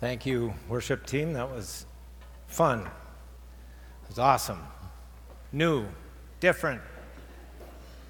Thank 0.00 0.26
you, 0.26 0.54
worship 0.68 1.06
team. 1.06 1.34
That 1.34 1.48
was 1.50 1.86
fun. 2.48 2.80
It 2.80 4.08
was 4.08 4.18
awesome. 4.18 4.58
New, 5.52 5.86
different, 6.40 6.82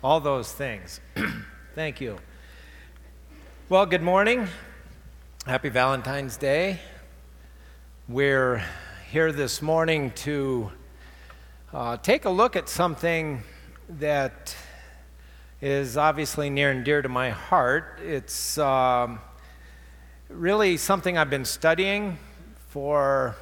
all 0.02 0.18
those 0.18 0.50
things. 0.50 1.00
Thank 1.74 2.00
you. 2.00 2.16
Well, 3.68 3.84
good 3.84 4.02
morning. 4.02 4.48
Happy 5.46 5.68
Valentine's 5.68 6.38
Day. 6.38 6.80
We're 8.08 8.64
here 9.10 9.30
this 9.30 9.60
morning 9.60 10.10
to 10.12 10.72
uh, 11.72 11.98
take 11.98 12.24
a 12.24 12.30
look 12.30 12.56
at 12.56 12.70
something 12.70 13.42
that 13.98 14.56
is 15.60 15.98
obviously 15.98 16.48
near 16.48 16.70
and 16.70 16.82
dear 16.82 17.02
to 17.02 17.10
my 17.10 17.28
heart. 17.28 18.00
It's. 18.02 18.56
Um, 18.56 19.20
really 20.28 20.78
something 20.78 21.18
I've 21.18 21.30
been 21.30 21.44
studying 21.44 22.16
for 22.68 23.36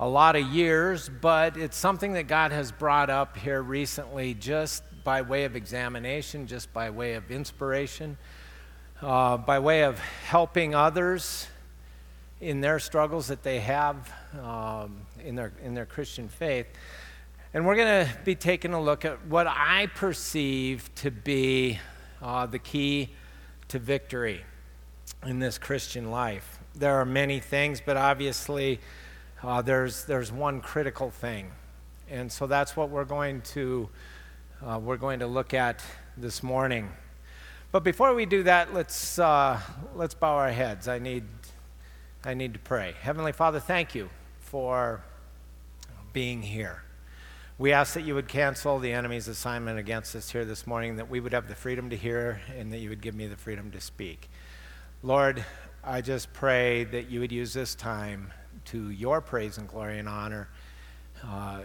a 0.00 0.08
lot 0.08 0.34
of 0.36 0.46
years, 0.48 1.08
but 1.08 1.56
it's 1.56 1.76
something 1.76 2.14
that 2.14 2.26
God 2.26 2.50
has 2.50 2.72
brought 2.72 3.08
up 3.08 3.36
here 3.36 3.62
recently 3.62 4.34
just 4.34 4.82
by 5.04 5.22
way 5.22 5.44
of 5.44 5.54
examination, 5.54 6.46
just 6.46 6.72
by 6.72 6.90
way 6.90 7.14
of 7.14 7.30
inspiration, 7.30 8.18
uh, 9.00 9.36
by 9.36 9.60
way 9.60 9.84
of 9.84 9.98
helping 9.98 10.74
others 10.74 11.46
in 12.40 12.60
their 12.60 12.78
struggles 12.78 13.28
that 13.28 13.42
they 13.42 13.60
have 13.60 14.12
um, 14.42 15.02
in, 15.24 15.36
their, 15.36 15.52
in 15.62 15.74
their 15.74 15.86
Christian 15.86 16.28
faith. 16.28 16.66
And 17.54 17.64
we're 17.64 17.76
going 17.76 18.06
to 18.06 18.12
be 18.24 18.34
taking 18.34 18.74
a 18.74 18.82
look 18.82 19.04
at 19.04 19.24
what 19.26 19.46
I 19.46 19.86
perceive 19.94 20.90
to 20.96 21.10
be 21.10 21.78
uh, 22.20 22.46
the 22.46 22.58
key 22.58 23.10
to 23.68 23.78
victory 23.78 24.44
in 25.24 25.38
this 25.38 25.58
Christian 25.58 26.10
life. 26.10 26.58
There 26.74 27.00
are 27.00 27.04
many 27.04 27.40
things, 27.40 27.80
but 27.84 27.96
obviously 27.96 28.80
uh, 29.42 29.62
there's, 29.62 30.04
there's 30.04 30.30
one 30.32 30.60
critical 30.60 31.10
thing. 31.10 31.50
And 32.08 32.30
so 32.30 32.46
that's 32.46 32.76
what 32.76 32.90
we're 32.90 33.04
going 33.04 33.40
to, 33.42 33.88
uh, 34.64 34.78
we're 34.82 34.96
going 34.96 35.20
to 35.20 35.26
look 35.26 35.54
at 35.54 35.82
this 36.16 36.42
morning. 36.42 36.90
But 37.72 37.82
before 37.82 38.14
we 38.14 38.26
do 38.26 38.44
that, 38.44 38.72
let's, 38.72 39.18
uh, 39.18 39.60
let's 39.94 40.14
bow 40.14 40.36
our 40.36 40.52
heads. 40.52 40.88
I 40.88 40.98
need, 40.98 41.24
I 42.24 42.34
need 42.34 42.52
to 42.54 42.60
pray. 42.60 42.94
Heavenly 43.00 43.32
Father, 43.32 43.60
thank 43.60 43.94
you 43.94 44.08
for 44.38 45.02
being 46.12 46.42
here. 46.42 46.82
We 47.58 47.72
ask 47.72 47.94
that 47.94 48.02
you 48.02 48.14
would 48.14 48.28
cancel 48.28 48.78
the 48.78 48.92
enemy's 48.92 49.28
assignment 49.28 49.78
against 49.78 50.14
us 50.14 50.30
here 50.30 50.44
this 50.44 50.66
morning, 50.66 50.96
that 50.96 51.10
we 51.10 51.20
would 51.20 51.32
have 51.32 51.48
the 51.48 51.54
freedom 51.54 51.90
to 51.90 51.96
hear, 51.96 52.40
and 52.56 52.72
that 52.72 52.78
you 52.78 52.90
would 52.90 53.00
give 53.00 53.14
me 53.14 53.26
the 53.26 53.36
freedom 53.36 53.70
to 53.72 53.80
speak. 53.80 54.28
Lord, 55.02 55.44
I 55.84 56.00
just 56.00 56.32
pray 56.32 56.84
that 56.84 57.10
you 57.10 57.20
would 57.20 57.30
use 57.30 57.52
this 57.52 57.74
time 57.74 58.32
to 58.66 58.90
your 58.90 59.20
praise 59.20 59.58
and 59.58 59.68
glory 59.68 59.98
and 59.98 60.08
honor. 60.08 60.48
Uh, 61.22 61.60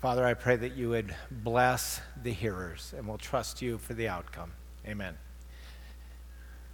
Father, 0.00 0.24
I 0.24 0.32
pray 0.32 0.56
that 0.56 0.74
you 0.74 0.88
would 0.88 1.14
bless 1.30 2.00
the 2.22 2.32
hearers, 2.32 2.94
and 2.96 3.06
we'll 3.06 3.18
trust 3.18 3.60
you 3.60 3.76
for 3.76 3.92
the 3.92 4.08
outcome. 4.08 4.52
Amen. 4.88 5.14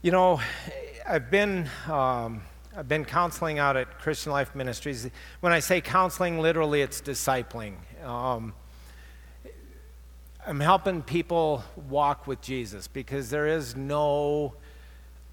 You 0.01 0.13
know, 0.13 0.41
I've 1.07 1.31
been. 1.31 1.69
Um, 1.89 2.43
I've 2.77 2.87
been 2.87 3.05
counseling 3.05 3.59
out 3.59 3.77
at 3.77 3.99
Christian 3.99 4.31
Life 4.31 4.55
Ministries. 4.55 5.11
When 5.41 5.53
I 5.53 5.59
say 5.59 5.81
counseling, 5.81 6.39
literally 6.39 6.81
it's 6.81 7.01
discipling. 7.01 7.75
Um, 8.05 8.55
I'm 10.47 10.61
helping 10.61 11.03
people 11.03 11.65
walk 11.89 12.29
with 12.29 12.41
Jesus 12.41 12.87
because 12.87 13.31
there 13.31 13.49
is 13.49 13.75
no 13.75 14.55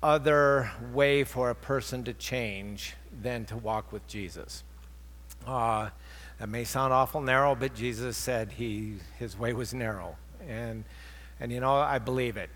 other 0.01 0.71
way 0.93 1.23
for 1.23 1.49
a 1.49 1.55
person 1.55 2.03
to 2.03 2.13
change 2.13 2.95
than 3.21 3.45
to 3.45 3.57
walk 3.57 3.91
with 3.91 4.05
Jesus. 4.07 4.63
Uh, 5.45 5.89
that 6.39 6.49
may 6.49 6.63
sound 6.63 6.91
awful 6.91 7.21
narrow, 7.21 7.55
but 7.55 7.73
Jesus 7.73 8.17
said 8.17 8.51
he, 8.51 8.95
his 9.17 9.37
way 9.37 9.53
was 9.53 9.73
narrow. 9.73 10.17
And, 10.47 10.83
and 11.39 11.51
you 11.51 11.59
know, 11.59 11.75
I 11.75 11.99
believe 11.99 12.37
it. 12.37 12.49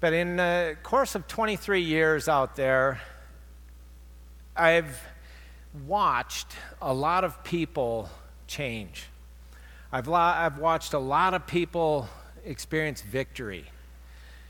But 0.00 0.12
in 0.12 0.36
the 0.36 0.76
course 0.82 1.14
of 1.14 1.26
23 1.28 1.80
years 1.80 2.28
out 2.28 2.56
there, 2.56 3.00
I've 4.56 5.00
watched 5.86 6.52
a 6.80 6.92
lot 6.92 7.24
of 7.24 7.42
people 7.44 8.08
change. 8.46 9.06
I've, 9.92 10.08
lo- 10.08 10.18
I've 10.18 10.58
watched 10.58 10.92
a 10.92 10.98
lot 10.98 11.34
of 11.34 11.46
people 11.46 12.08
experience 12.44 13.02
victory 13.02 13.64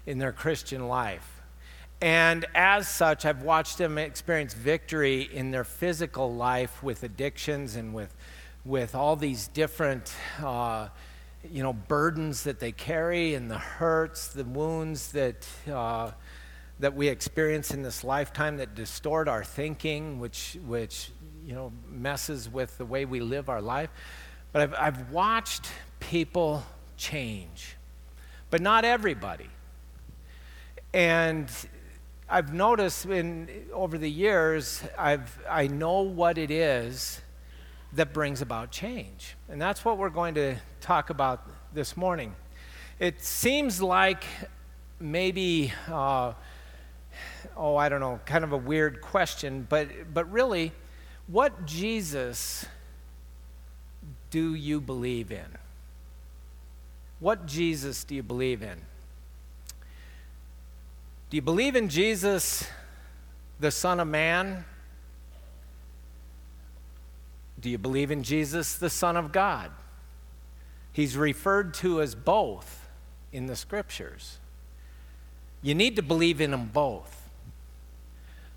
in 0.06 0.18
their 0.18 0.32
Christian 0.32 0.88
life. 0.88 1.33
And 2.00 2.44
as 2.54 2.88
such, 2.88 3.24
I've 3.24 3.42
watched 3.42 3.78
them 3.78 3.96
experience 3.98 4.52
victory 4.52 5.22
in 5.22 5.50
their 5.50 5.64
physical 5.64 6.34
life 6.34 6.82
with 6.82 7.02
addictions 7.02 7.76
and 7.76 7.94
with, 7.94 8.14
with 8.64 8.94
all 8.94 9.16
these 9.16 9.48
different, 9.48 10.12
uh, 10.42 10.88
you 11.50 11.62
know, 11.62 11.72
burdens 11.72 12.42
that 12.44 12.60
they 12.60 12.72
carry 12.72 13.34
and 13.34 13.50
the 13.50 13.58
hurts, 13.58 14.28
the 14.28 14.44
wounds 14.44 15.12
that, 15.12 15.46
uh, 15.72 16.10
that 16.80 16.94
we 16.94 17.08
experience 17.08 17.72
in 17.72 17.82
this 17.82 18.04
lifetime 18.04 18.58
that 18.58 18.74
distort 18.74 19.28
our 19.28 19.44
thinking, 19.44 20.18
which, 20.18 20.58
which, 20.66 21.10
you 21.46 21.54
know, 21.54 21.72
messes 21.88 22.48
with 22.48 22.76
the 22.78 22.84
way 22.84 23.04
we 23.04 23.20
live 23.20 23.48
our 23.48 23.62
life. 23.62 23.90
But 24.52 24.62
I've, 24.62 24.74
I've 24.74 25.10
watched 25.10 25.68
people 26.00 26.64
change, 26.96 27.76
but 28.50 28.60
not 28.60 28.84
everybody. 28.84 29.48
And 30.92 31.50
I've 32.28 32.54
noticed 32.54 33.04
in, 33.04 33.48
over 33.72 33.98
the 33.98 34.10
years, 34.10 34.82
I've, 34.98 35.38
I 35.48 35.66
know 35.66 36.02
what 36.02 36.38
it 36.38 36.50
is 36.50 37.20
that 37.92 38.12
brings 38.14 38.40
about 38.40 38.70
change. 38.70 39.36
And 39.48 39.60
that's 39.60 39.84
what 39.84 39.98
we're 39.98 40.08
going 40.10 40.34
to 40.34 40.56
talk 40.80 41.10
about 41.10 41.46
this 41.74 41.96
morning. 41.96 42.34
It 42.98 43.22
seems 43.22 43.82
like 43.82 44.24
maybe, 44.98 45.72
uh, 45.88 46.32
oh, 47.56 47.76
I 47.76 47.88
don't 47.90 48.00
know, 48.00 48.18
kind 48.24 48.42
of 48.42 48.52
a 48.52 48.56
weird 48.56 49.02
question, 49.02 49.66
but, 49.68 49.88
but 50.14 50.30
really, 50.32 50.72
what 51.26 51.66
Jesus 51.66 52.64
do 54.30 54.54
you 54.54 54.80
believe 54.80 55.30
in? 55.30 55.58
What 57.20 57.46
Jesus 57.46 58.02
do 58.02 58.14
you 58.14 58.22
believe 58.22 58.62
in? 58.62 58.80
Do 61.34 61.36
you 61.36 61.42
believe 61.42 61.74
in 61.74 61.88
Jesus, 61.88 62.64
the 63.58 63.72
Son 63.72 63.98
of 63.98 64.06
Man? 64.06 64.64
Do 67.58 67.68
you 67.68 67.76
believe 67.76 68.12
in 68.12 68.22
Jesus, 68.22 68.76
the 68.76 68.88
Son 68.88 69.16
of 69.16 69.32
God? 69.32 69.72
He's 70.92 71.16
referred 71.16 71.74
to 71.74 72.00
as 72.00 72.14
both 72.14 72.88
in 73.32 73.46
the 73.46 73.56
scriptures. 73.56 74.38
You 75.60 75.74
need 75.74 75.96
to 75.96 76.02
believe 76.02 76.40
in 76.40 76.52
them 76.52 76.70
both. 76.72 77.28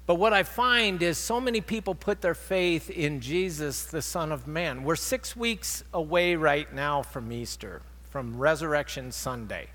But 0.06 0.20
what 0.20 0.34
I 0.34 0.44
find 0.44 1.02
is 1.02 1.18
so 1.18 1.42
many 1.42 1.62
people 1.62 1.96
put 1.96 2.22
their 2.22 2.36
faith 2.36 2.92
in 2.92 3.22
Jesus, 3.22 3.86
the 3.86 4.04
Son 4.04 4.32
of 4.32 4.46
Man. 4.46 4.84
We're 4.84 4.98
six 4.98 5.36
weeks 5.36 5.84
away 5.96 6.36
right 6.36 6.72
now 6.72 7.02
from 7.02 7.32
Easter, 7.32 7.82
from 8.12 8.38
Resurrection 8.38 9.12
Sunday. 9.12 9.70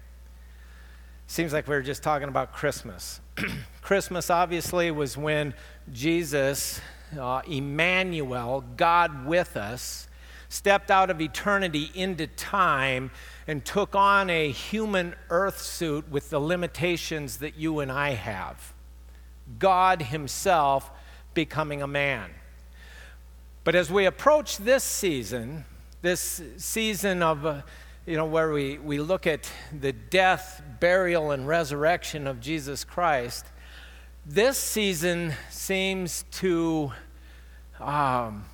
Seems 1.32 1.54
like 1.54 1.66
we 1.66 1.74
were 1.74 1.80
just 1.80 2.02
talking 2.02 2.28
about 2.28 2.52
Christmas. 2.52 3.22
Christmas 3.80 4.28
obviously 4.28 4.90
was 4.90 5.16
when 5.16 5.54
Jesus, 5.90 6.78
uh, 7.18 7.40
Emmanuel, 7.48 8.62
God 8.76 9.24
with 9.24 9.56
us, 9.56 10.08
stepped 10.50 10.90
out 10.90 11.08
of 11.08 11.22
eternity 11.22 11.90
into 11.94 12.26
time 12.26 13.10
and 13.46 13.64
took 13.64 13.96
on 13.96 14.28
a 14.28 14.50
human 14.50 15.14
earth 15.30 15.58
suit 15.58 16.06
with 16.10 16.28
the 16.28 16.38
limitations 16.38 17.38
that 17.38 17.56
you 17.56 17.80
and 17.80 17.90
I 17.90 18.10
have. 18.10 18.74
God 19.58 20.02
Himself 20.02 20.90
becoming 21.32 21.80
a 21.80 21.86
man. 21.86 22.28
But 23.64 23.74
as 23.74 23.90
we 23.90 24.04
approach 24.04 24.58
this 24.58 24.84
season, 24.84 25.64
this 26.02 26.42
season 26.58 27.22
of 27.22 27.46
uh, 27.46 27.62
you 28.06 28.16
know, 28.16 28.26
where 28.26 28.50
we, 28.52 28.78
we 28.78 28.98
look 28.98 29.26
at 29.26 29.48
the 29.78 29.92
death, 29.92 30.60
burial, 30.80 31.30
and 31.30 31.46
resurrection 31.46 32.26
of 32.26 32.40
Jesus 32.40 32.82
Christ, 32.82 33.46
this 34.26 34.58
season 34.58 35.34
seems 35.50 36.24
to 36.32 36.92
um, 37.78 38.44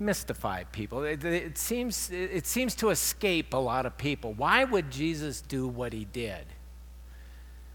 mystify 0.00 0.64
people. 0.64 1.04
It, 1.04 1.24
it, 1.24 1.56
seems, 1.56 2.10
it 2.10 2.46
seems 2.46 2.74
to 2.76 2.90
escape 2.90 3.54
a 3.54 3.58
lot 3.58 3.86
of 3.86 3.96
people. 3.96 4.32
Why 4.32 4.64
would 4.64 4.90
Jesus 4.90 5.40
do 5.40 5.68
what 5.68 5.92
he 5.92 6.04
did? 6.04 6.46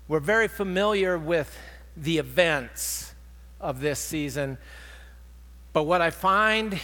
We're 0.10 0.20
very 0.20 0.50
familiar 0.50 1.18
with 1.18 1.58
the 1.96 2.18
events 2.18 3.14
of 3.62 3.80
this 3.80 4.00
season, 4.00 4.58
but 5.72 5.84
what 5.84 6.02
I 6.02 6.10
find 6.10 6.78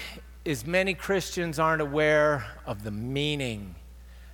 is 0.48 0.66
many 0.66 0.94
Christians 0.94 1.60
aren't 1.60 1.82
aware 1.82 2.46
of 2.66 2.86
the 2.86 2.92
meaning 2.92 3.76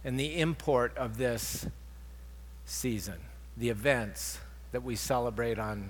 and 0.04 0.20
the 0.20 0.40
import 0.40 0.96
of 0.96 1.18
this 1.18 1.66
season, 2.66 3.20
the 3.58 3.70
events 3.70 4.38
that 4.74 4.84
we 4.84 4.96
celebrate 4.96 5.58
on 5.58 5.90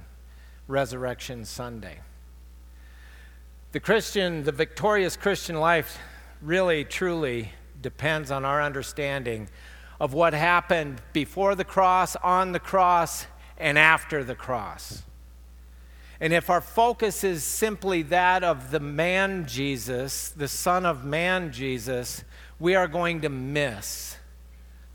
Resurrection 0.69 1.43
Sunday. 1.43 1.99
The 3.73 3.81
Christian, 3.81 4.45
the 4.45 4.53
victorious 4.53 5.17
Christian 5.17 5.57
life 5.57 5.99
really, 6.41 6.85
truly 6.85 7.51
depends 7.81 8.31
on 8.31 8.45
our 8.45 8.61
understanding 8.61 9.49
of 9.99 10.13
what 10.13 10.33
happened 10.33 11.01
before 11.11 11.53
the 11.53 11.65
cross, 11.65 12.15
on 12.15 12.53
the 12.53 12.61
cross, 12.61 13.27
and 13.57 13.77
after 13.77 14.23
the 14.23 14.35
cross. 14.35 15.03
And 16.19 16.31
if 16.31 16.49
our 16.49 16.61
focus 16.61 17.23
is 17.23 17.43
simply 17.43 18.03
that 18.03 18.43
of 18.43 18.71
the 18.71 18.79
man 18.79 19.45
Jesus, 19.47 20.29
the 20.29 20.47
Son 20.47 20.85
of 20.85 21.03
Man 21.03 21.51
Jesus, 21.51 22.23
we 22.59 22.75
are 22.75 22.87
going 22.87 23.21
to 23.21 23.29
miss 23.29 24.17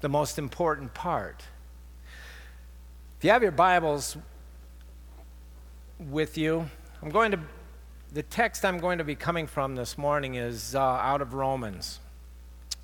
the 0.00 0.08
most 0.08 0.38
important 0.38 0.94
part. 0.94 1.42
If 3.18 3.24
you 3.24 3.30
have 3.30 3.42
your 3.42 3.52
Bibles 3.52 4.16
with 5.98 6.38
you, 6.38 6.70
I'm 7.02 7.10
going 7.10 7.32
to, 7.32 7.40
the 8.12 8.22
text 8.22 8.64
I'm 8.64 8.78
going 8.78 8.98
to 8.98 9.04
be 9.04 9.16
coming 9.16 9.48
from 9.48 9.74
this 9.74 9.98
morning 9.98 10.36
is 10.36 10.76
uh, 10.76 10.80
out 10.80 11.20
of 11.20 11.34
Romans, 11.34 11.98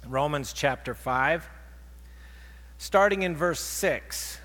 Romans 0.06 0.52
chapter 0.52 0.92
5, 0.92 1.48
starting 2.78 3.22
in 3.22 3.36
verse 3.36 3.60
6. 3.60 4.40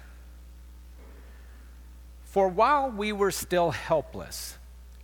For 2.29 2.47
while 2.47 2.91
we 2.91 3.11
were 3.11 3.31
still 3.31 3.71
helpless, 3.71 4.59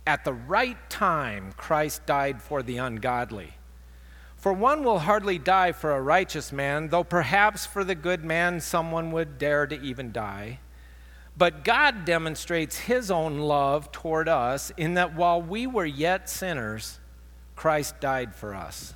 at 0.06 0.24
the 0.24 0.32
right 0.32 0.78
time 0.88 1.50
Christ 1.56 2.06
died 2.06 2.40
for 2.40 2.62
the 2.62 2.76
ungodly. 2.76 3.54
For 4.36 4.52
one 4.52 4.84
will 4.84 5.00
hardly 5.00 5.36
die 5.36 5.72
for 5.72 5.90
a 5.90 6.00
righteous 6.00 6.52
man, 6.52 6.90
though 6.90 7.02
perhaps 7.02 7.66
for 7.66 7.82
the 7.82 7.96
good 7.96 8.24
man 8.24 8.60
someone 8.60 9.10
would 9.10 9.38
dare 9.38 9.66
to 9.66 9.82
even 9.82 10.12
die. 10.12 10.60
But 11.36 11.64
God 11.64 12.04
demonstrates 12.04 12.78
his 12.78 13.10
own 13.10 13.38
love 13.38 13.90
toward 13.90 14.28
us 14.28 14.70
in 14.76 14.94
that 14.94 15.16
while 15.16 15.42
we 15.42 15.66
were 15.66 15.84
yet 15.84 16.30
sinners, 16.30 17.00
Christ 17.56 17.98
died 17.98 18.36
for 18.36 18.54
us. 18.54 18.94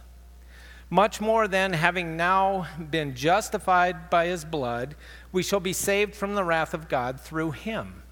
Much 0.89 1.21
more 1.21 1.49
than 1.49 1.73
having 1.73 2.17
now 2.17 2.69
been 2.93 3.17
justified 3.17 4.09
by 4.09 4.27
his 4.27 4.45
blood, 4.45 4.95
we 5.33 5.43
shall 5.43 5.59
be 5.59 5.73
saved 5.73 6.15
from 6.15 6.37
the 6.37 6.45
wrath 6.45 6.75
of 6.75 6.89
God 6.89 7.21
through 7.21 7.51
him. 7.51 8.05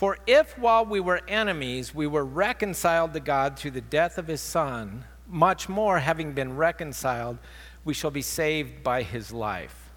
For 0.00 0.16
if 0.26 0.56
while 0.58 0.86
we 0.86 0.98
were 0.98 1.20
enemies 1.28 1.94
we 1.94 2.06
were 2.06 2.24
reconciled 2.24 3.12
to 3.12 3.20
God 3.20 3.58
through 3.58 3.72
the 3.72 3.82
death 3.82 4.16
of 4.16 4.28
his 4.28 4.40
Son, 4.40 5.04
much 5.28 5.68
more, 5.68 5.98
having 5.98 6.32
been 6.32 6.56
reconciled, 6.56 7.36
we 7.84 7.92
shall 7.92 8.10
be 8.10 8.22
saved 8.22 8.82
by 8.82 9.02
his 9.02 9.30
life. 9.30 9.90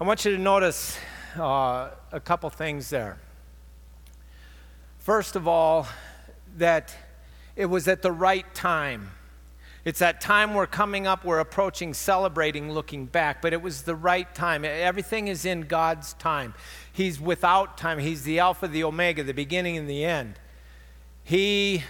I 0.00 0.02
want 0.02 0.24
you 0.24 0.32
to 0.32 0.42
notice 0.42 0.98
uh, 1.38 1.90
a 2.10 2.18
couple 2.18 2.50
things 2.50 2.90
there. 2.90 3.16
First 4.98 5.36
of 5.36 5.46
all, 5.46 5.86
that 6.56 6.96
it 7.54 7.66
was 7.66 7.86
at 7.86 8.02
the 8.02 8.10
right 8.10 8.52
time. 8.56 9.12
It's 9.84 9.98
that 9.98 10.20
time 10.20 10.54
we're 10.54 10.66
coming 10.66 11.06
up, 11.06 11.24
we're 11.24 11.40
approaching, 11.40 11.92
celebrating, 11.92 12.72
looking 12.72 13.04
back, 13.04 13.42
but 13.42 13.52
it 13.52 13.60
was 13.60 13.82
the 13.82 13.94
right 13.94 14.32
time. 14.34 14.64
Everything 14.64 15.28
is 15.28 15.44
in 15.44 15.62
God's 15.62 16.14
time. 16.14 16.54
He's 16.90 17.20
without 17.20 17.76
time. 17.76 17.98
He's 17.98 18.22
the 18.22 18.38
Alpha, 18.38 18.66
the 18.66 18.82
Omega, 18.82 19.22
the 19.22 19.34
beginning 19.34 19.76
and 19.76 19.88
the 19.88 20.04
end. 20.04 20.38
He, 21.22 21.84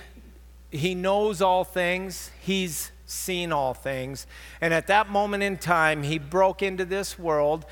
he 0.70 0.94
knows 0.94 1.40
all 1.40 1.62
things, 1.62 2.30
He's 2.40 2.90
seen 3.06 3.52
all 3.52 3.74
things. 3.74 4.26
And 4.60 4.74
at 4.74 4.88
that 4.88 5.08
moment 5.08 5.44
in 5.44 5.56
time, 5.56 6.02
He 6.02 6.18
broke 6.18 6.62
into 6.62 6.84
this 6.84 7.16
world 7.16 7.64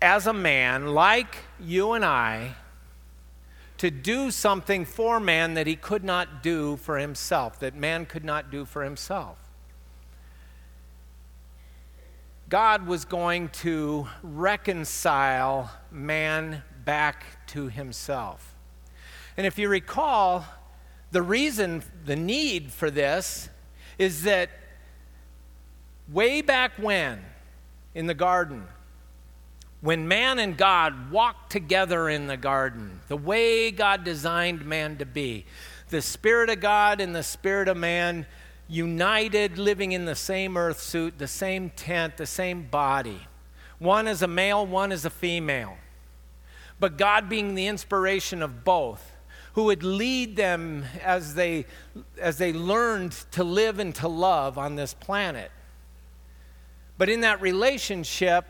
as 0.00 0.26
a 0.26 0.32
man, 0.32 0.94
like 0.94 1.38
you 1.60 1.92
and 1.92 2.04
I, 2.04 2.54
to 3.78 3.90
do 3.90 4.30
something 4.30 4.84
for 4.84 5.20
man 5.20 5.54
that 5.54 5.66
he 5.66 5.76
could 5.76 6.04
not 6.04 6.42
do 6.42 6.76
for 6.76 6.98
himself, 6.98 7.58
that 7.60 7.74
man 7.74 8.06
could 8.06 8.24
not 8.24 8.50
do 8.50 8.64
for 8.64 8.82
himself. 8.82 9.47
God 12.48 12.86
was 12.86 13.04
going 13.04 13.50
to 13.50 14.08
reconcile 14.22 15.70
man 15.90 16.62
back 16.84 17.26
to 17.48 17.68
himself. 17.68 18.54
And 19.36 19.46
if 19.46 19.58
you 19.58 19.68
recall, 19.68 20.46
the 21.10 21.20
reason, 21.20 21.82
the 22.06 22.16
need 22.16 22.72
for 22.72 22.90
this 22.90 23.50
is 23.98 24.22
that 24.22 24.48
way 26.10 26.40
back 26.40 26.72
when 26.78 27.22
in 27.94 28.06
the 28.06 28.14
garden, 28.14 28.66
when 29.82 30.08
man 30.08 30.38
and 30.38 30.56
God 30.56 31.10
walked 31.10 31.52
together 31.52 32.08
in 32.08 32.28
the 32.28 32.38
garden, 32.38 33.00
the 33.08 33.16
way 33.16 33.70
God 33.70 34.04
designed 34.04 34.64
man 34.64 34.96
to 34.96 35.04
be, 35.04 35.44
the 35.90 36.00
Spirit 36.00 36.48
of 36.48 36.60
God 36.60 37.02
and 37.02 37.14
the 37.14 37.22
Spirit 37.22 37.68
of 37.68 37.76
man 37.76 38.26
united, 38.68 39.58
living 39.58 39.92
in 39.92 40.04
the 40.04 40.14
same 40.14 40.56
earth 40.56 40.80
suit, 40.80 41.18
the 41.18 41.26
same 41.26 41.70
tent, 41.70 42.18
the 42.18 42.26
same 42.26 42.62
body. 42.64 43.26
One 43.78 44.06
is 44.06 44.22
a 44.22 44.28
male, 44.28 44.66
one 44.66 44.92
is 44.92 45.04
a 45.04 45.10
female. 45.10 45.76
But 46.78 46.98
God 46.98 47.28
being 47.28 47.54
the 47.54 47.66
inspiration 47.66 48.42
of 48.42 48.64
both, 48.64 49.12
who 49.54 49.64
would 49.64 49.82
lead 49.82 50.36
them 50.36 50.84
as 51.02 51.34
they, 51.34 51.66
as 52.20 52.38
they 52.38 52.52
learned 52.52 53.12
to 53.32 53.42
live 53.42 53.78
and 53.78 53.94
to 53.96 54.06
love 54.06 54.58
on 54.58 54.76
this 54.76 54.94
planet. 54.94 55.50
But 56.98 57.08
in 57.08 57.22
that 57.22 57.40
relationship, 57.40 58.44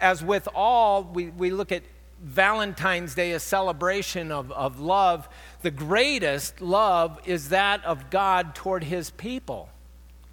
as 0.00 0.22
with 0.22 0.48
all, 0.54 1.02
we, 1.04 1.28
we 1.30 1.50
look 1.50 1.72
at 1.72 1.82
Valentine's 2.20 3.14
Day, 3.14 3.32
a 3.32 3.40
celebration 3.40 4.32
of, 4.32 4.50
of 4.52 4.80
love, 4.80 5.28
the 5.64 5.70
greatest 5.70 6.60
love 6.60 7.18
is 7.24 7.48
that 7.48 7.82
of 7.86 8.10
God 8.10 8.54
toward 8.54 8.84
his 8.84 9.08
people. 9.08 9.70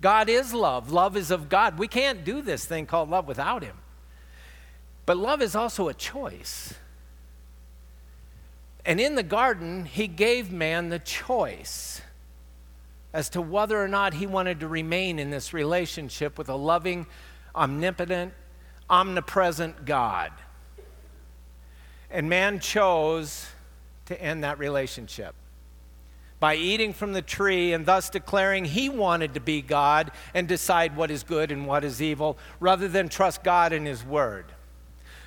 God 0.01 0.27
is 0.27 0.53
love. 0.53 0.91
Love 0.91 1.15
is 1.15 1.31
of 1.31 1.47
God. 1.47 1.79
We 1.79 1.87
can't 1.87 2.25
do 2.25 2.41
this 2.41 2.65
thing 2.65 2.85
called 2.85 3.09
love 3.09 3.29
without 3.29 3.63
him. 3.63 3.77
But 5.05 5.15
love 5.15 5.41
is 5.41 5.55
also 5.55 5.87
a 5.87 5.93
choice. 5.93 6.73
And 8.85 8.99
in 8.99 9.15
the 9.15 9.23
garden, 9.23 9.85
he 9.85 10.05
gave 10.05 10.51
man 10.51 10.89
the 10.89 10.99
choice 10.99 12.01
as 13.13 13.29
to 13.29 13.41
whether 13.41 13.81
or 13.81 13.87
not 13.87 14.15
he 14.15 14.27
wanted 14.27 14.59
to 14.59 14.67
remain 14.67 15.17
in 15.17 15.29
this 15.29 15.53
relationship 15.53 16.37
with 16.37 16.49
a 16.49 16.55
loving, 16.55 17.07
omnipotent, 17.55 18.33
omnipresent 18.89 19.85
God. 19.85 20.33
And 22.09 22.27
man 22.27 22.59
chose 22.59 23.47
to 24.11 24.21
end 24.21 24.43
that 24.43 24.59
relationship 24.59 25.35
by 26.39 26.55
eating 26.55 26.91
from 26.91 27.13
the 27.13 27.21
tree 27.21 27.71
and 27.71 27.85
thus 27.85 28.09
declaring 28.09 28.65
he 28.65 28.89
wanted 28.89 29.35
to 29.35 29.39
be 29.39 29.61
God 29.61 30.11
and 30.33 30.47
decide 30.47 30.95
what 30.95 31.11
is 31.11 31.23
good 31.23 31.51
and 31.51 31.67
what 31.67 31.83
is 31.83 32.01
evil 32.01 32.37
rather 32.59 32.87
than 32.87 33.09
trust 33.09 33.43
God 33.43 33.71
and 33.73 33.85
his 33.85 34.03
word. 34.03 34.45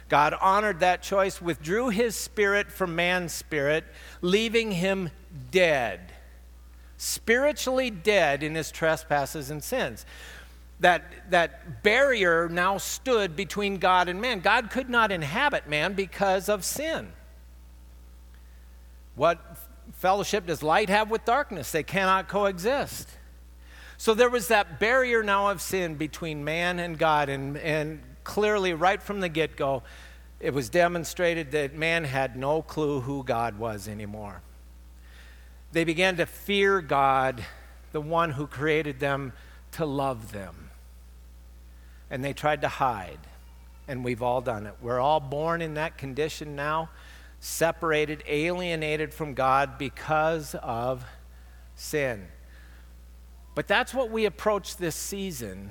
God 0.09 0.35
honored 0.41 0.81
that 0.81 1.03
choice, 1.03 1.41
withdrew 1.41 1.89
his 1.89 2.17
spirit 2.17 2.71
from 2.71 2.97
man's 2.97 3.33
spirit, 3.33 3.85
leaving 4.21 4.73
him 4.73 5.11
dead, 5.51 6.13
spiritually 6.97 7.91
dead 7.91 8.43
in 8.43 8.55
his 8.55 8.71
trespasses 8.71 9.51
and 9.51 9.63
sins 9.63 10.05
that, 10.81 11.31
that 11.31 11.83
barrier 11.83 12.49
now 12.49 12.79
stood 12.79 13.37
between 13.37 13.79
God 13.79 14.09
and 14.09 14.21
man. 14.21 14.41
God 14.41 14.71
could 14.71 14.91
not 14.91 15.13
inhabit 15.13 15.69
man 15.69 15.95
because 15.95 16.49
of 16.49 16.65
sin. 16.65 17.13
What 19.15 19.39
fellowship 19.93 20.47
does 20.47 20.63
light 20.63 20.89
have 20.89 21.11
with 21.11 21.25
darkness? 21.25 21.71
They 21.71 21.83
cannot 21.83 22.29
coexist. 22.29 23.09
So 23.97 24.15
there 24.15 24.31
was 24.31 24.49
that 24.49 24.81
barrier 24.81 25.23
now 25.23 25.51
of 25.51 25.61
sin 25.61 25.95
between 25.95 26.45
man 26.45 26.79
and 26.79 26.99
God, 26.99 27.29
and, 27.29 27.57
and 27.59 28.03
clearly, 28.25 28.73
right 28.73 29.03
from 29.03 29.21
the 29.21 29.29
get 29.29 29.57
go, 29.57 29.83
it 30.41 30.53
was 30.53 30.69
demonstrated 30.69 31.53
that 31.53 31.75
man 31.75 32.05
had 32.05 32.37
no 32.37 32.61
clue 32.61 33.01
who 33.01 33.23
God 33.23 33.59
was 33.59 33.89
anymore. 33.89 34.43
They 35.73 35.85
began 35.85 36.17
to 36.17 36.27
fear 36.27 36.81
God, 36.81 37.45
the 37.93 38.01
one 38.01 38.31
who 38.31 38.47
created 38.47 39.01
them, 39.01 39.33
to 39.73 39.87
love 39.87 40.33
them 40.33 40.65
and 42.15 42.25
they 42.25 42.33
tried 42.33 42.61
to 42.61 42.69
hide. 42.69 43.19
And 43.89 44.05
we've 44.05 44.23
all 44.23 44.41
done 44.41 44.67
it. 44.67 44.75
We're 44.81 45.01
all 45.01 45.19
born 45.19 45.61
in 45.61 45.75
that 45.75 45.99
condition 45.99 46.55
now, 46.55 46.91
separated, 47.45 48.25
alienated 48.27 49.13
from 49.13 49.35
God 49.35 49.77
because 49.77 50.55
of 50.63 51.05
sin. 51.75 52.27
But 53.55 53.69
that's 53.69 53.93
what 53.93 54.11
we 54.11 54.25
approach 54.25 54.79
this 54.79 54.97
season 54.97 55.71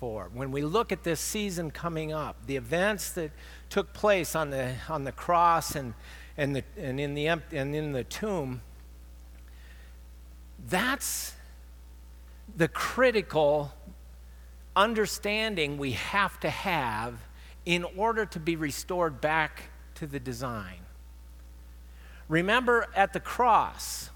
for. 0.00 0.28
When 0.34 0.50
we 0.50 0.62
look 0.62 0.90
at 0.90 1.04
this 1.04 1.20
season 1.20 1.70
coming 1.70 2.12
up, 2.12 2.44
the 2.46 2.56
events 2.56 3.12
that 3.12 3.30
took 3.70 3.92
place 3.92 4.34
on 4.34 4.50
the, 4.50 4.74
on 4.88 5.04
the 5.04 5.12
cross 5.12 5.76
and, 5.76 5.94
and, 6.36 6.56
the, 6.56 6.64
and, 6.76 6.98
in 6.98 7.14
the, 7.14 7.28
and 7.28 7.74
in 7.74 7.92
the 7.92 8.02
tomb, 8.02 8.60
that's 10.68 11.34
the 12.56 12.66
critical 12.66 13.72
understanding 14.74 15.78
we 15.78 15.92
have 15.92 16.40
to 16.40 16.50
have 16.50 17.14
in 17.64 17.84
order 17.96 18.26
to 18.26 18.40
be 18.40 18.56
restored 18.56 19.20
back 19.20 19.70
to 19.94 20.08
the 20.08 20.18
design. 20.18 20.80
Remember 22.28 22.86
at 22.94 23.12
the 23.12 23.20
cross, 23.20 24.10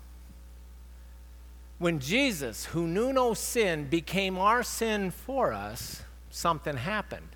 when 1.79 1.99
Jesus, 1.99 2.67
who 2.67 2.87
knew 2.87 3.13
no 3.13 3.35
sin, 3.35 3.87
became 3.89 4.37
our 4.37 4.63
sin 4.63 5.11
for 5.11 5.53
us, 5.53 6.03
something 6.31 6.77
happened. 6.77 7.29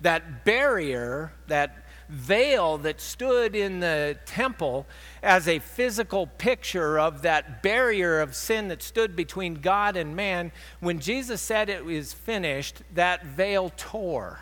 That 0.00 0.44
barrier, 0.44 1.32
that 1.46 1.84
veil 2.10 2.76
that 2.78 3.00
stood 3.00 3.54
in 3.54 3.80
the 3.80 4.18
temple 4.26 4.86
as 5.22 5.46
a 5.46 5.60
physical 5.60 6.26
picture 6.26 6.98
of 6.98 7.22
that 7.22 7.62
barrier 7.62 8.20
of 8.20 8.34
sin 8.34 8.68
that 8.68 8.82
stood 8.82 9.14
between 9.14 9.54
God 9.54 9.96
and 9.96 10.16
man, 10.16 10.50
when 10.80 10.98
Jesus 10.98 11.40
said 11.40 11.68
it 11.68 11.84
was 11.84 12.12
finished, 12.12 12.82
that 12.94 13.24
veil 13.24 13.72
tore. 13.76 14.40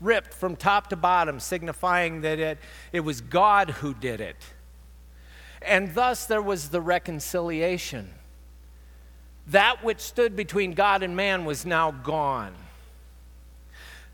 Ripped 0.00 0.34
from 0.34 0.56
top 0.56 0.88
to 0.88 0.96
bottom, 0.96 1.40
signifying 1.40 2.20
that 2.20 2.38
it, 2.38 2.58
it 2.92 3.00
was 3.00 3.20
God 3.20 3.70
who 3.70 3.94
did 3.94 4.20
it. 4.20 4.36
And 5.62 5.94
thus 5.94 6.26
there 6.26 6.42
was 6.42 6.68
the 6.68 6.80
reconciliation. 6.80 8.10
That 9.46 9.82
which 9.82 10.00
stood 10.00 10.36
between 10.36 10.72
God 10.72 11.02
and 11.02 11.16
man 11.16 11.44
was 11.44 11.64
now 11.64 11.90
gone. 11.90 12.54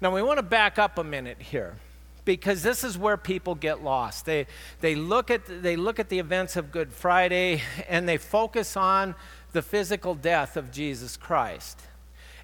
Now 0.01 0.15
we 0.15 0.23
want 0.23 0.39
to 0.39 0.43
back 0.43 0.79
up 0.79 0.99
a 0.99 1.05
minute 1.05 1.41
here 1.41 1.77
because 2.25 2.63
this 2.63 2.85
is 2.85 2.99
where 2.99 3.17
people 3.17 3.55
get 3.55 3.83
lost. 3.83 4.27
They, 4.27 4.47
they, 4.81 4.95
look 4.95 5.31
at, 5.31 5.43
they 5.47 5.77
look 5.77 5.99
at 5.99 6.09
the 6.09 6.19
events 6.19 6.57
of 6.57 6.71
Good 6.71 6.93
Friday 6.93 7.63
and 7.89 8.09
they 8.09 8.19
focus 8.19 8.77
on 8.77 9.15
the 9.53 9.63
physical 9.63 10.15
death 10.15 10.57
of 10.57 10.71
Jesus 10.71 11.17
Christ. 11.17 11.81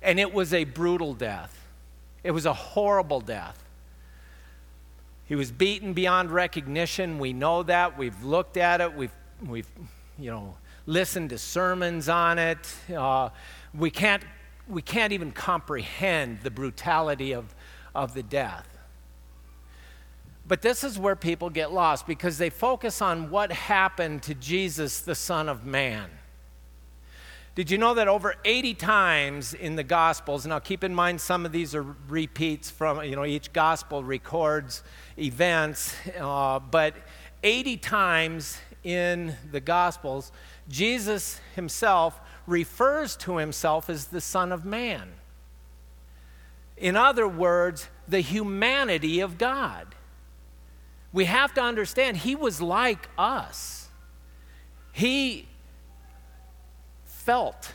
And 0.02 0.18
it 0.18 0.32
was 0.32 0.54
a 0.54 0.64
brutal 0.64 1.14
death, 1.14 1.67
it 2.24 2.30
was 2.30 2.46
a 2.46 2.52
horrible 2.52 3.20
death. 3.20 3.62
He 5.26 5.34
was 5.34 5.52
beaten 5.52 5.92
beyond 5.92 6.30
recognition. 6.30 7.18
We 7.18 7.32
know 7.32 7.62
that. 7.64 7.98
We've 7.98 8.22
looked 8.24 8.56
at 8.56 8.80
it. 8.80 8.94
We've, 8.94 9.12
we've 9.46 9.68
you 10.18 10.30
know, 10.30 10.56
listened 10.86 11.30
to 11.30 11.38
sermons 11.38 12.08
on 12.08 12.38
it. 12.38 12.74
Uh, 12.94 13.28
we, 13.74 13.90
can't, 13.90 14.22
we 14.66 14.80
can't 14.80 15.12
even 15.12 15.32
comprehend 15.32 16.40
the 16.42 16.50
brutality 16.50 17.32
of, 17.32 17.54
of 17.94 18.14
the 18.14 18.22
death. 18.22 18.66
But 20.46 20.62
this 20.62 20.82
is 20.82 20.98
where 20.98 21.14
people 21.14 21.50
get 21.50 21.72
lost 21.72 22.06
because 22.06 22.38
they 22.38 22.48
focus 22.48 23.02
on 23.02 23.30
what 23.30 23.52
happened 23.52 24.22
to 24.24 24.34
Jesus, 24.34 25.00
the 25.00 25.14
Son 25.14 25.46
of 25.46 25.66
Man. 25.66 26.08
Did 27.58 27.72
you 27.72 27.78
know 27.78 27.94
that 27.94 28.06
over 28.06 28.36
80 28.44 28.74
times 28.74 29.52
in 29.52 29.74
the 29.74 29.82
Gospels, 29.82 30.46
now 30.46 30.60
keep 30.60 30.84
in 30.84 30.94
mind 30.94 31.20
some 31.20 31.44
of 31.44 31.50
these 31.50 31.74
are 31.74 31.82
repeats 32.06 32.70
from, 32.70 33.02
you 33.02 33.16
know, 33.16 33.24
each 33.24 33.52
Gospel 33.52 34.04
records 34.04 34.84
events, 35.18 35.92
uh, 36.20 36.60
but 36.60 36.94
80 37.42 37.76
times 37.78 38.58
in 38.84 39.34
the 39.50 39.58
Gospels, 39.58 40.30
Jesus 40.68 41.40
himself 41.56 42.20
refers 42.46 43.16
to 43.16 43.38
himself 43.38 43.90
as 43.90 44.06
the 44.06 44.20
Son 44.20 44.52
of 44.52 44.64
Man. 44.64 45.14
In 46.76 46.94
other 46.94 47.26
words, 47.26 47.88
the 48.06 48.20
humanity 48.20 49.18
of 49.18 49.36
God. 49.36 49.96
We 51.12 51.24
have 51.24 51.54
to 51.54 51.60
understand 51.60 52.18
he 52.18 52.36
was 52.36 52.62
like 52.62 53.08
us. 53.18 53.88
He 54.92 55.47
felt, 57.28 57.74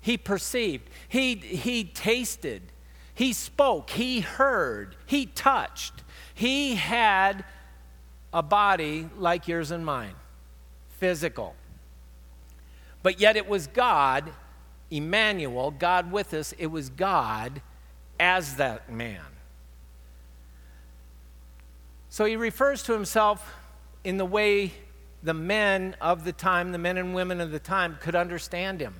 he 0.00 0.18
perceived, 0.18 0.90
he, 1.08 1.36
he 1.36 1.84
tasted, 1.84 2.60
he 3.14 3.32
spoke, 3.32 3.90
he 3.90 4.18
heard, 4.18 4.96
he 5.06 5.26
touched. 5.26 6.02
He 6.34 6.74
had 6.74 7.44
a 8.32 8.42
body 8.42 9.08
like 9.16 9.46
yours 9.46 9.70
and 9.70 9.86
mine, 9.86 10.16
physical. 10.88 11.54
But 13.04 13.20
yet 13.20 13.36
it 13.36 13.48
was 13.48 13.68
God, 13.68 14.32
Emmanuel, 14.90 15.70
God 15.70 16.10
with 16.10 16.34
us, 16.34 16.52
it 16.58 16.66
was 16.66 16.88
God 16.88 17.62
as 18.18 18.56
that 18.56 18.90
man. 18.90 19.22
So 22.08 22.24
he 22.24 22.34
refers 22.34 22.82
to 22.82 22.92
himself 22.92 23.54
in 24.02 24.16
the 24.16 24.26
way 24.26 24.72
the 25.26 25.34
men 25.34 25.96
of 26.00 26.22
the 26.22 26.32
time, 26.32 26.70
the 26.70 26.78
men 26.78 26.96
and 26.96 27.12
women 27.12 27.40
of 27.40 27.50
the 27.50 27.58
time, 27.58 27.98
could 28.00 28.14
understand 28.14 28.80
him. 28.80 28.94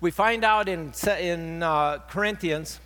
We 0.00 0.10
find 0.10 0.44
out 0.44 0.68
in, 0.68 0.92
in 1.20 1.62
uh, 1.62 1.98
Corinthians, 2.08 2.80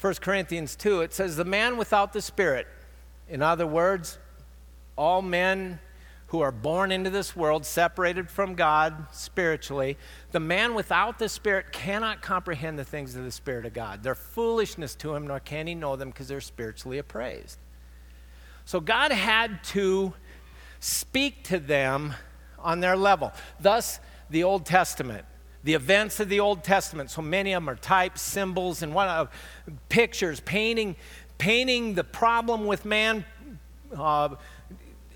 1 0.00 0.14
Corinthians 0.14 0.74
2, 0.76 1.02
it 1.02 1.12
says, 1.12 1.36
The 1.36 1.44
man 1.44 1.76
without 1.76 2.14
the 2.14 2.22
Spirit, 2.22 2.66
in 3.28 3.42
other 3.42 3.66
words, 3.66 4.18
all 4.96 5.20
men 5.20 5.80
who 6.28 6.40
are 6.40 6.50
born 6.50 6.90
into 6.90 7.10
this 7.10 7.36
world, 7.36 7.66
separated 7.66 8.30
from 8.30 8.54
God 8.54 9.06
spiritually, 9.12 9.98
the 10.32 10.40
man 10.40 10.74
without 10.74 11.18
the 11.18 11.28
Spirit 11.28 11.72
cannot 11.72 12.22
comprehend 12.22 12.78
the 12.78 12.84
things 12.84 13.14
of 13.16 13.24
the 13.24 13.32
Spirit 13.32 13.66
of 13.66 13.74
God. 13.74 14.02
They're 14.02 14.14
foolishness 14.14 14.94
to 14.94 15.14
him, 15.14 15.26
nor 15.26 15.40
can 15.40 15.66
he 15.66 15.74
know 15.74 15.96
them 15.96 16.08
because 16.08 16.28
they're 16.28 16.40
spiritually 16.40 16.96
appraised. 16.96 17.58
So 18.64 18.80
God 18.80 19.12
had 19.12 19.62
to 19.64 20.14
speak 20.80 21.44
to 21.44 21.58
them 21.58 22.14
on 22.58 22.80
their 22.80 22.96
level. 22.96 23.32
Thus, 23.60 24.00
the 24.30 24.44
Old 24.44 24.66
Testament. 24.66 25.24
The 25.62 25.74
events 25.74 26.20
of 26.20 26.30
the 26.30 26.40
Old 26.40 26.64
Testament, 26.64 27.10
so 27.10 27.20
many 27.20 27.52
of 27.52 27.62
them 27.62 27.68
are 27.68 27.76
types, 27.76 28.22
symbols, 28.22 28.82
and 28.82 28.94
what 28.94 29.08
uh, 29.08 29.26
pictures, 29.90 30.40
painting, 30.40 30.96
painting 31.36 31.94
the 31.94 32.04
problem 32.04 32.64
with 32.64 32.86
man, 32.86 33.26
uh, 33.94 34.30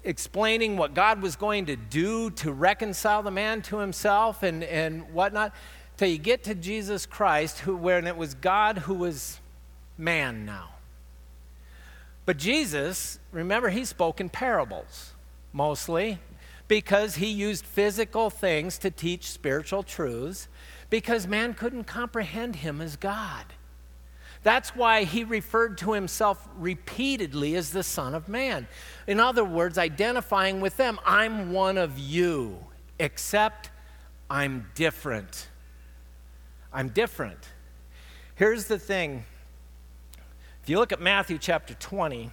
explaining 0.04 0.76
what 0.76 0.92
God 0.92 1.22
was 1.22 1.34
going 1.34 1.64
to 1.66 1.76
do 1.76 2.28
to 2.32 2.52
reconcile 2.52 3.22
the 3.22 3.30
man 3.30 3.62
to 3.62 3.78
himself 3.78 4.42
and, 4.42 4.62
and 4.64 5.10
whatnot, 5.14 5.54
till 5.96 6.08
you 6.08 6.18
get 6.18 6.44
to 6.44 6.54
Jesus 6.54 7.06
Christ, 7.06 7.60
who, 7.60 7.74
when 7.74 8.06
it 8.06 8.16
was 8.16 8.34
God 8.34 8.78
who 8.78 8.94
was 8.94 9.40
man 9.96 10.44
now. 10.44 10.72
But 12.26 12.36
Jesus, 12.36 13.18
remember, 13.32 13.70
he 13.70 13.86
spoke 13.86 14.20
in 14.20 14.28
parables 14.28 15.13
mostly, 15.54 16.18
because 16.68 17.14
he 17.14 17.28
used 17.28 17.64
physical 17.64 18.28
things 18.28 18.76
to 18.78 18.90
teach 18.90 19.30
spiritual 19.30 19.82
truths, 19.82 20.48
because 20.90 21.26
man 21.26 21.54
couldn't 21.54 21.84
comprehend 21.84 22.56
him 22.56 22.82
as 22.82 22.96
God. 22.96 23.46
That's 24.42 24.76
why 24.76 25.04
he 25.04 25.24
referred 25.24 25.78
to 25.78 25.92
himself 25.92 26.46
repeatedly 26.58 27.56
as 27.56 27.70
the 27.70 27.82
Son 27.82 28.14
of 28.14 28.28
Man. 28.28 28.68
In 29.06 29.18
other 29.18 29.44
words, 29.44 29.78
identifying 29.78 30.60
with 30.60 30.76
them, 30.76 31.00
I'm 31.06 31.52
one 31.52 31.78
of 31.78 31.98
you, 31.98 32.58
except 32.98 33.70
I'm 34.28 34.66
different. 34.74 35.48
I'm 36.72 36.88
different. 36.88 37.38
Here's 38.34 38.66
the 38.66 38.78
thing 38.78 39.24
if 40.62 40.68
you 40.68 40.78
look 40.78 40.92
at 40.92 41.00
Matthew 41.00 41.38
chapter 41.38 41.74
20, 41.74 42.30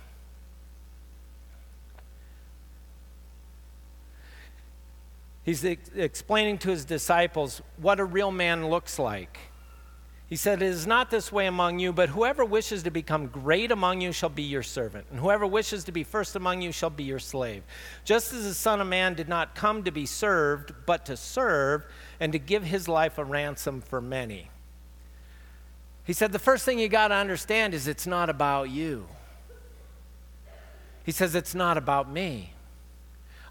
He's 5.44 5.66
ex- 5.66 5.90
explaining 5.96 6.60
to 6.60 6.70
his 6.70 6.86
disciples 6.86 7.62
what 7.78 8.00
a 8.00 8.06
real 8.06 8.32
man 8.32 8.70
looks 8.70 9.00
like. 9.00 9.40
He 10.32 10.38
said, 10.38 10.62
It 10.62 10.68
is 10.68 10.88
not 10.88 11.12
this 11.12 11.30
way 11.30 11.46
among 11.46 11.80
you, 11.80 11.92
but 11.92 12.08
whoever 12.08 12.46
wishes 12.46 12.84
to 12.84 12.90
become 12.90 13.28
great 13.28 13.70
among 13.70 14.00
you 14.00 14.14
shall 14.14 14.30
be 14.30 14.44
your 14.44 14.64
servant, 14.64 15.08
and 15.12 15.20
whoever 15.20 15.46
wishes 15.46 15.84
to 15.84 15.92
be 15.92 16.06
first 16.06 16.38
among 16.38 16.62
you 16.62 16.72
shall 16.72 16.90
be 16.90 17.04
your 17.04 17.20
slave. 17.20 17.64
Just 18.06 18.32
as 18.32 18.46
the 18.46 18.54
Son 18.54 18.80
of 18.80 18.88
Man 18.88 19.14
did 19.14 19.28
not 19.28 19.56
come 19.56 19.84
to 19.84 19.92
be 19.92 20.06
served, 20.06 20.74
but 20.86 21.06
to 21.08 21.18
serve, 21.18 21.86
and 22.20 22.32
to 22.32 22.40
give 22.40 22.64
his 22.64 22.88
life 22.88 23.18
a 23.18 23.26
ransom 23.26 23.82
for 23.82 24.00
many. 24.00 24.50
He 26.06 26.14
said, 26.14 26.32
The 26.32 26.40
first 26.40 26.64
thing 26.64 26.80
you 26.80 26.88
got 26.88 27.10
to 27.10 27.16
understand 27.16 27.74
is 27.74 27.88
it's 27.88 28.08
not 28.08 28.30
about 28.30 28.70
you. 28.70 29.08
He 31.04 31.12
says, 31.12 31.36
It's 31.36 31.54
not 31.54 31.78
about 31.78 32.10
me. 32.10 32.54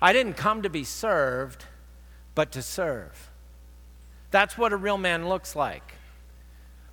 I 0.01 0.15
didn't 0.15 0.39
come 0.39 0.63
to 0.63 0.71
be 0.71 0.85
served, 0.85 1.67
but 2.35 2.53
to 2.53 2.63
serve. 2.63 3.31
That's 4.31 4.57
what 4.57 4.73
a 4.73 4.77
real 4.77 4.99
man 4.99 5.29
looks 5.29 5.57
like. 5.57 5.95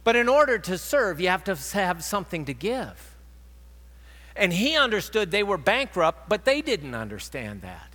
But 0.03 0.15
in 0.15 0.29
order 0.29 0.57
to 0.57 0.77
serve, 0.77 1.19
you 1.19 1.27
have 1.27 1.43
to 1.45 1.55
have 1.73 2.03
something 2.03 2.45
to 2.45 2.53
give. 2.53 3.15
And 4.37 4.53
he 4.53 4.77
understood 4.77 5.31
they 5.31 5.43
were 5.43 5.57
bankrupt, 5.57 6.29
but 6.29 6.45
they 6.45 6.61
didn't 6.61 6.95
understand 6.95 7.61
that. 7.63 7.93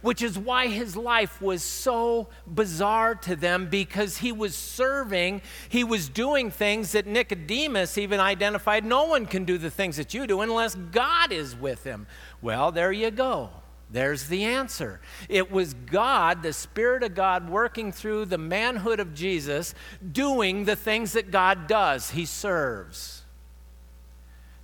Which 0.00 0.20
is 0.20 0.36
why 0.36 0.66
his 0.66 0.96
life 0.96 1.40
was 1.40 1.62
so 1.62 2.28
bizarre 2.44 3.14
to 3.14 3.36
them 3.36 3.68
because 3.70 4.16
he 4.18 4.32
was 4.32 4.56
serving, 4.56 5.42
he 5.68 5.84
was 5.84 6.08
doing 6.08 6.50
things 6.50 6.90
that 6.92 7.06
Nicodemus 7.06 7.96
even 7.96 8.18
identified 8.18 8.84
no 8.84 9.04
one 9.04 9.26
can 9.26 9.44
do 9.44 9.58
the 9.58 9.70
things 9.70 9.98
that 9.98 10.12
you 10.12 10.26
do 10.26 10.40
unless 10.40 10.74
God 10.74 11.30
is 11.30 11.54
with 11.54 11.84
him. 11.84 12.08
Well, 12.40 12.72
there 12.72 12.90
you 12.90 13.12
go. 13.12 13.50
There's 13.92 14.28
the 14.28 14.44
answer. 14.44 15.00
It 15.28 15.52
was 15.52 15.74
God, 15.74 16.42
the 16.42 16.54
Spirit 16.54 17.02
of 17.02 17.14
God, 17.14 17.50
working 17.50 17.92
through 17.92 18.24
the 18.24 18.38
manhood 18.38 19.00
of 19.00 19.14
Jesus, 19.14 19.74
doing 20.12 20.64
the 20.64 20.76
things 20.76 21.12
that 21.12 21.30
God 21.30 21.66
does. 21.66 22.10
He 22.10 22.24
serves. 22.24 23.22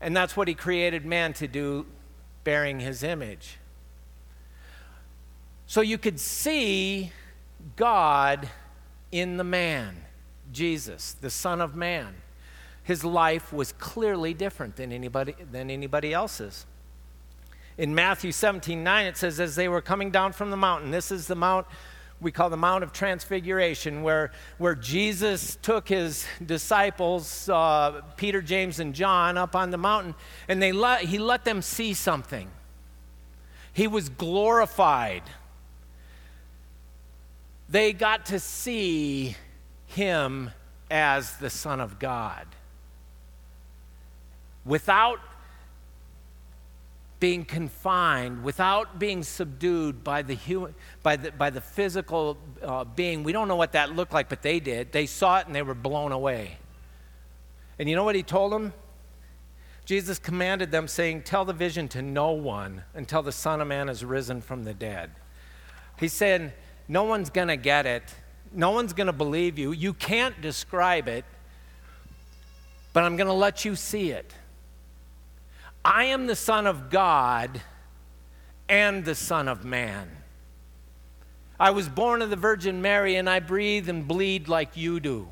And 0.01 0.17
that's 0.17 0.35
what 0.35 0.49
He 0.49 0.55
created 0.55 1.05
man 1.05 1.35
to 1.35 1.47
do, 1.47 1.85
bearing 2.43 2.81
His 2.81 3.03
image. 3.03 3.59
So 5.67 5.83
you 5.83 5.99
could 5.99 6.19
see 6.19 7.13
God 7.77 8.49
in 9.13 9.37
the 9.37 9.45
man, 9.45 10.05
Jesus, 10.53 11.13
the 11.21 11.29
Son 11.29 11.61
of 11.61 11.77
Man. 11.77 12.15
His 12.83 13.05
life 13.05 13.53
was 13.53 13.73
clearly 13.73 14.33
different 14.33 14.77
than 14.77 14.91
anybody, 14.91 15.35
than 15.53 15.71
anybody 15.71 16.15
else's. 16.15 16.65
In 17.79 17.95
Matthew 17.95 18.33
17 18.33 18.85
9, 18.85 19.07
it 19.07 19.17
says, 19.17 19.41
As 19.41 19.55
they 19.55 19.69
were 19.69 19.81
coming 19.81 20.11
down 20.11 20.33
from 20.33 20.51
the 20.51 20.57
mountain, 20.57 20.91
this 20.91 21.11
is 21.11 21.27
the 21.27 21.37
mount 21.37 21.67
we 22.21 22.33
call 22.33 22.51
the 22.51 22.57
Mount 22.57 22.83
of 22.83 22.93
Transfiguration, 22.93 24.03
where, 24.03 24.33
where 24.59 24.75
Jesus 24.75 25.57
took 25.63 25.89
his 25.89 26.27
disciples, 26.45 27.49
uh, 27.49 28.03
Peter, 28.17 28.43
James, 28.43 28.81
and 28.81 28.95
John, 28.95 29.39
up 29.39 29.55
on 29.55 29.71
the 29.71 29.79
mountain, 29.79 30.15
and 30.49 30.61
they 30.61 30.73
let, 30.73 31.03
he 31.03 31.19
let 31.19 31.45
them 31.45 31.63
see 31.63 31.95
something. 31.95 32.51
He 33.73 33.87
was 33.87 34.09
glorified. 34.09 35.23
They 37.69 37.93
got 37.93 38.27
to 38.27 38.41
see 38.41 39.37
him 39.87 40.51
as 40.91 41.37
the 41.37 41.51
Son 41.51 41.81
of 41.81 42.01
God. 42.01 42.47
Without 44.65 45.21
being 47.21 47.45
confined, 47.45 48.45
without 48.45 48.99
being 48.99 49.23
subdued 49.23 50.05
by 50.05 50.23
the, 50.23 50.35
human, 50.35 50.75
by 51.03 51.17
the, 51.17 51.33
by 51.33 51.51
the 51.51 51.61
physical 51.61 52.39
uh, 52.63 52.85
being. 52.85 53.25
We 53.25 53.33
don't 53.33 53.49
know 53.49 53.57
what 53.57 53.73
that 53.73 53.95
looked 53.95 54.13
like, 54.13 54.29
but 54.29 54.43
they 54.43 54.61
did. 54.61 54.93
They 54.93 55.07
saw 55.07 55.41
it 55.41 55.47
and 55.47 55.55
they 55.55 55.63
were 55.63 55.75
blown 55.75 56.13
away. 56.13 56.59
And 57.79 57.89
you 57.89 57.97
know 57.97 58.05
what 58.05 58.15
he 58.15 58.23
told 58.23 58.53
them? 58.53 58.73
Jesus 59.85 60.19
commanded 60.19 60.71
them, 60.71 60.87
saying, 60.87 61.23
Tell 61.23 61.45
the 61.45 61.53
vision 61.53 61.89
to 61.89 62.03
no 62.03 62.33
one 62.33 62.83
until 62.95 63.23
the 63.23 63.33
Son 63.33 63.61
of 63.61 63.69
Man 63.69 63.89
is 63.89 64.05
risen 64.05 64.41
from 64.41 64.65
the 64.65 64.75
dead. 64.75 65.11
He 65.99 66.09
said, 66.09 66.53
No 66.89 67.05
one's 67.05 67.31
going 67.31 67.49
to 67.49 67.57
get 67.57 67.87
it. 67.87 68.03
No 68.53 68.71
one's 68.71 68.93
going 68.93 69.07
to 69.07 69.13
believe 69.13 69.59
you. 69.59 69.73
You 69.73 69.93
can't 69.93 70.41
describe 70.41 71.09
it, 71.09 71.25
but 72.93 73.03
I'm 73.03 73.17
going 73.17 73.29
to 73.29 73.33
let 73.33 73.65
you 73.65 73.75
see 73.75 74.11
it. 74.11 74.33
I 75.89 76.05
am 76.05 76.27
the 76.27 76.37
Son 76.37 76.67
of 76.67 76.91
God 76.91 77.63
and 78.69 79.07
the 79.07 79.15
Son 79.15 79.49
of 79.49 79.65
Man. 79.65 80.11
I 81.59 81.71
was 81.71 81.89
born 81.89 82.21
of 82.21 82.29
the 82.29 82.37
Virgin 82.37 82.83
Mary 82.83 83.17
and 83.17 83.29
I 83.29 83.41
breathe 83.41 83.89
and 83.89 84.07
bleed 84.07 84.49
like 84.49 84.77
you 84.77 85.01
do. 85.01 85.29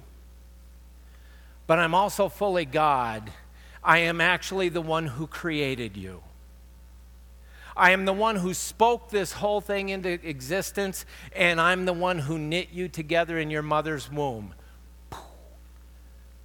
But 1.66 1.78
I'm 1.78 1.94
also 1.94 2.30
fully 2.30 2.64
God. 2.64 3.30
I 3.84 3.98
am 3.98 4.18
actually 4.18 4.70
the 4.70 4.80
one 4.80 5.08
who 5.08 5.26
created 5.26 5.94
you. 5.94 6.22
I 7.76 7.90
am 7.90 8.06
the 8.06 8.14
one 8.14 8.36
who 8.36 8.54
spoke 8.54 9.10
this 9.10 9.32
whole 9.32 9.60
thing 9.60 9.90
into 9.90 10.08
existence, 10.26 11.04
and 11.34 11.60
I'm 11.60 11.84
the 11.84 11.92
one 11.92 12.20
who 12.20 12.38
knit 12.38 12.70
you 12.72 12.88
together 12.88 13.38
in 13.38 13.50
your 13.50 13.60
mother's 13.60 14.10
womb. 14.10 14.54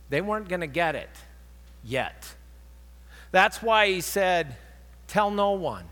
They 0.10 0.20
weren't 0.20 0.50
going 0.50 0.60
to 0.60 0.68
get 0.68 0.96
it 0.96 1.10
yet. 1.82 2.36
That's 3.32 3.62
why 3.62 3.88
he 3.88 4.02
said, 4.02 4.56
Tell 5.08 5.32
no 5.32 5.52
one 5.52 5.86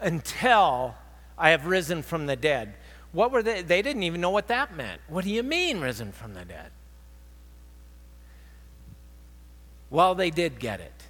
until 0.00 0.94
I 1.36 1.50
have 1.50 1.66
risen 1.66 2.02
from 2.02 2.26
the 2.26 2.36
dead. 2.36 2.74
What 3.12 3.32
were 3.32 3.42
they? 3.42 3.62
They 3.62 3.82
didn't 3.82 4.02
even 4.02 4.20
know 4.20 4.30
what 4.30 4.48
that 4.48 4.76
meant. 4.76 5.00
What 5.08 5.24
do 5.24 5.30
you 5.30 5.42
mean, 5.42 5.80
risen 5.80 6.12
from 6.12 6.34
the 6.34 6.44
dead? 6.44 6.70
Well, 9.90 10.14
they 10.14 10.30
did 10.30 10.58
get 10.58 10.80
it 10.80 11.04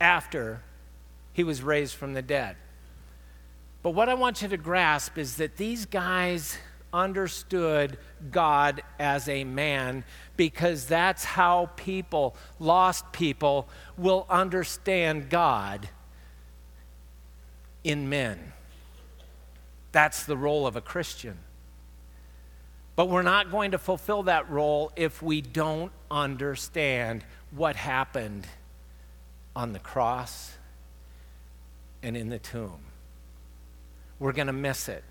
after 0.00 0.62
he 1.32 1.44
was 1.44 1.62
raised 1.62 1.94
from 1.94 2.14
the 2.14 2.22
dead. 2.22 2.56
But 3.82 3.90
what 3.90 4.08
I 4.08 4.14
want 4.14 4.42
you 4.42 4.48
to 4.48 4.56
grasp 4.56 5.18
is 5.18 5.36
that 5.36 5.56
these 5.56 5.86
guys 5.86 6.58
understood 6.92 7.98
God 8.30 8.82
as 8.98 9.28
a 9.28 9.44
man 9.44 10.04
because 10.36 10.86
that's 10.86 11.24
how 11.24 11.70
people, 11.76 12.36
lost 12.58 13.12
people, 13.12 13.68
will 13.96 14.26
understand 14.28 15.30
God 15.30 15.88
in 17.82 18.08
men. 18.08 18.52
That's 19.92 20.24
the 20.24 20.36
role 20.36 20.66
of 20.66 20.76
a 20.76 20.80
Christian. 20.80 21.38
But 22.96 23.08
we're 23.08 23.22
not 23.22 23.50
going 23.50 23.72
to 23.72 23.78
fulfill 23.78 24.24
that 24.24 24.48
role 24.50 24.92
if 24.96 25.22
we 25.22 25.40
don't 25.40 25.92
understand 26.10 27.24
what 27.50 27.76
happened 27.76 28.46
on 29.54 29.72
the 29.72 29.78
cross 29.78 30.52
and 32.02 32.16
in 32.16 32.28
the 32.28 32.38
tomb. 32.38 32.80
We're 34.18 34.32
going 34.32 34.46
to 34.46 34.52
miss 34.52 34.88
it. 34.88 35.04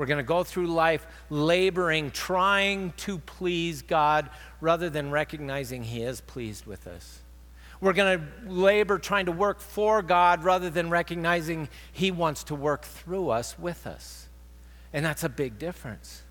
We're 0.00 0.06
going 0.06 0.16
to 0.16 0.22
go 0.22 0.44
through 0.44 0.68
life 0.68 1.06
laboring, 1.28 2.10
trying 2.10 2.94
to 2.96 3.18
please 3.18 3.82
God 3.82 4.30
rather 4.58 4.88
than 4.88 5.10
recognizing 5.10 5.82
He 5.82 6.00
is 6.00 6.22
pleased 6.22 6.64
with 6.64 6.86
us. 6.86 7.18
We're 7.82 7.92
going 7.92 8.18
to 8.18 8.50
labor 8.50 8.98
trying 8.98 9.26
to 9.26 9.32
work 9.32 9.60
for 9.60 10.00
God 10.00 10.42
rather 10.42 10.70
than 10.70 10.88
recognizing 10.88 11.68
He 11.92 12.10
wants 12.10 12.44
to 12.44 12.54
work 12.54 12.86
through 12.86 13.28
us 13.28 13.58
with 13.58 13.86
us. 13.86 14.26
And 14.94 15.04
that's 15.04 15.22
a 15.22 15.28
big 15.28 15.58
difference. 15.58 16.22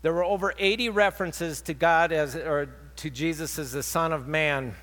There 0.00 0.14
were 0.14 0.24
over 0.24 0.54
80 0.58 0.88
references 0.88 1.60
to 1.60 1.74
God 1.74 2.10
as, 2.10 2.34
or 2.34 2.70
to 2.96 3.10
Jesus 3.10 3.58
as 3.58 3.72
the 3.72 3.82
Son 3.82 4.14
of 4.14 4.26
Man. 4.26 4.74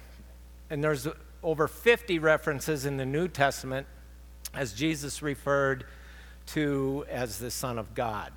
And 0.70 0.84
there's 0.84 1.08
over 1.48 1.66
50 1.66 2.20
references 2.20 2.86
in 2.86 2.98
the 2.98 3.06
New 3.06 3.30
Testament 3.30 3.88
as 4.54 4.74
Jesus 4.74 5.22
referred 5.22 5.86
to 6.48 7.06
as 7.10 7.40
the 7.40 7.50
Son 7.50 7.80
of 7.80 7.96
God. 7.96 8.34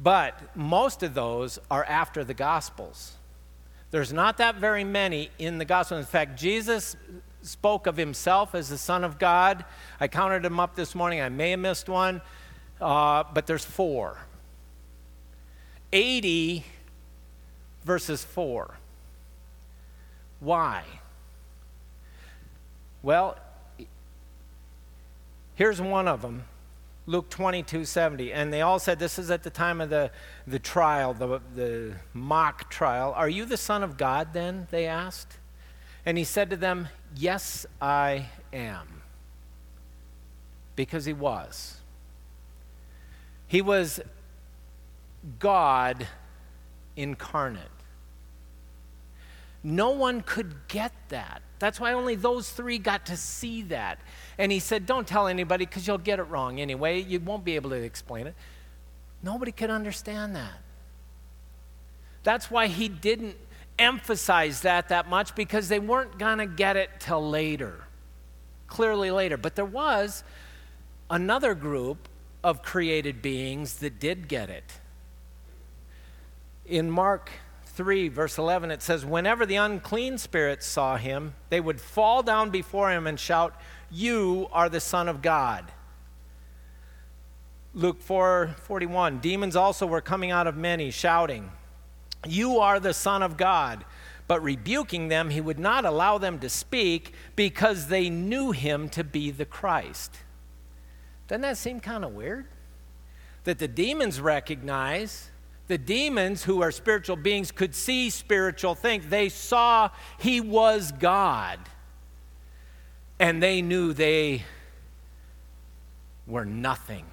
But 0.00 0.56
most 0.56 1.04
of 1.04 1.14
those 1.14 1.60
are 1.70 1.84
after 1.84 2.24
the 2.24 2.34
Gospels. 2.34 3.12
There's 3.92 4.12
not 4.12 4.38
that 4.38 4.56
very 4.56 4.82
many 4.82 5.30
in 5.38 5.58
the 5.58 5.64
Gospel. 5.64 5.98
In 5.98 6.04
fact, 6.04 6.36
Jesus 6.36 6.96
spoke 7.42 7.86
of 7.86 7.96
himself 7.96 8.56
as 8.56 8.68
the 8.68 8.76
Son 8.76 9.04
of 9.04 9.20
God. 9.20 9.64
I 10.00 10.08
counted 10.08 10.42
them 10.42 10.58
up 10.58 10.74
this 10.74 10.96
morning. 10.96 11.20
I 11.20 11.28
may 11.28 11.52
have 11.52 11.60
missed 11.60 11.88
one, 11.88 12.20
uh, 12.80 13.22
but 13.32 13.46
there's 13.46 13.64
four. 13.64 14.18
80 15.92 16.64
verses 17.84 18.24
4. 18.24 18.74
Why? 20.40 20.82
Well, 23.02 23.36
here's 25.54 25.80
one 25.80 26.08
of 26.08 26.22
them. 26.22 26.44
Luke 27.06 27.30
22 27.30 27.86
70. 27.86 28.32
And 28.32 28.52
they 28.52 28.60
all 28.60 28.78
said, 28.78 28.98
This 28.98 29.18
is 29.18 29.30
at 29.30 29.42
the 29.42 29.50
time 29.50 29.80
of 29.80 29.88
the, 29.88 30.10
the 30.46 30.58
trial, 30.58 31.14
the, 31.14 31.40
the 31.54 31.94
mock 32.12 32.70
trial. 32.70 33.14
Are 33.16 33.28
you 33.28 33.46
the 33.46 33.56
Son 33.56 33.82
of 33.82 33.96
God 33.96 34.34
then? 34.34 34.68
They 34.70 34.86
asked. 34.86 35.38
And 36.04 36.18
he 36.18 36.24
said 36.24 36.50
to 36.50 36.56
them, 36.56 36.88
Yes, 37.16 37.64
I 37.80 38.26
am. 38.52 39.02
Because 40.76 41.06
he 41.06 41.14
was. 41.14 41.78
He 43.46 43.62
was 43.62 44.00
God 45.38 46.06
incarnate. 46.94 47.77
No 49.62 49.90
one 49.90 50.22
could 50.22 50.54
get 50.68 50.92
that. 51.08 51.42
That's 51.58 51.80
why 51.80 51.92
only 51.92 52.14
those 52.14 52.50
three 52.50 52.78
got 52.78 53.06
to 53.06 53.16
see 53.16 53.62
that. 53.62 53.98
And 54.38 54.52
he 54.52 54.60
said, 54.60 54.86
Don't 54.86 55.06
tell 55.06 55.26
anybody 55.26 55.66
because 55.66 55.86
you'll 55.86 55.98
get 55.98 56.18
it 56.18 56.24
wrong 56.24 56.60
anyway. 56.60 57.02
You 57.02 57.20
won't 57.20 57.44
be 57.44 57.56
able 57.56 57.70
to 57.70 57.82
explain 57.82 58.26
it. 58.26 58.34
Nobody 59.22 59.50
could 59.50 59.70
understand 59.70 60.36
that. 60.36 60.62
That's 62.22 62.50
why 62.50 62.68
he 62.68 62.88
didn't 62.88 63.36
emphasize 63.78 64.62
that 64.62 64.88
that 64.88 65.08
much 65.08 65.34
because 65.34 65.68
they 65.68 65.78
weren't 65.78 66.18
going 66.18 66.38
to 66.38 66.46
get 66.46 66.76
it 66.76 66.90
till 67.00 67.28
later. 67.28 67.84
Clearly 68.66 69.10
later. 69.10 69.36
But 69.36 69.56
there 69.56 69.64
was 69.64 70.22
another 71.10 71.54
group 71.54 72.08
of 72.44 72.62
created 72.62 73.22
beings 73.22 73.76
that 73.76 73.98
did 73.98 74.28
get 74.28 74.50
it. 74.50 74.80
In 76.66 76.90
Mark 76.90 77.30
3, 77.78 78.08
verse 78.08 78.38
11, 78.38 78.72
it 78.72 78.82
says, 78.82 79.06
Whenever 79.06 79.46
the 79.46 79.54
unclean 79.54 80.18
spirits 80.18 80.66
saw 80.66 80.96
him, 80.96 81.34
they 81.48 81.60
would 81.60 81.80
fall 81.80 82.24
down 82.24 82.50
before 82.50 82.90
him 82.90 83.06
and 83.06 83.20
shout, 83.20 83.54
You 83.88 84.48
are 84.50 84.68
the 84.68 84.80
Son 84.80 85.08
of 85.08 85.22
God. 85.22 85.64
Luke 87.72 88.02
4 88.02 88.56
41, 88.64 89.20
demons 89.20 89.54
also 89.54 89.86
were 89.86 90.00
coming 90.00 90.32
out 90.32 90.48
of 90.48 90.56
many, 90.56 90.90
shouting, 90.90 91.52
You 92.26 92.58
are 92.58 92.80
the 92.80 92.92
Son 92.92 93.22
of 93.22 93.36
God. 93.36 93.84
But 94.26 94.42
rebuking 94.42 95.06
them, 95.06 95.30
he 95.30 95.40
would 95.40 95.60
not 95.60 95.84
allow 95.84 96.18
them 96.18 96.40
to 96.40 96.48
speak 96.48 97.14
because 97.36 97.86
they 97.86 98.10
knew 98.10 98.50
him 98.50 98.88
to 98.88 99.04
be 99.04 99.30
the 99.30 99.44
Christ. 99.44 100.16
Doesn't 101.28 101.42
that 101.42 101.56
seem 101.56 101.78
kind 101.78 102.04
of 102.04 102.12
weird? 102.12 102.46
That 103.44 103.60
the 103.60 103.68
demons 103.68 104.20
recognize 104.20 105.30
the 105.68 105.78
demons, 105.78 106.44
who 106.44 106.62
are 106.62 106.72
spiritual 106.72 107.16
beings, 107.16 107.52
could 107.52 107.74
see 107.74 108.10
spiritual 108.10 108.74
things. 108.74 109.06
They 109.06 109.28
saw 109.28 109.90
he 110.18 110.40
was 110.40 110.92
God. 110.92 111.60
and 113.18 113.42
they 113.42 113.62
knew 113.62 113.92
they 113.92 114.44
were 116.26 116.44
nothing 116.44 117.04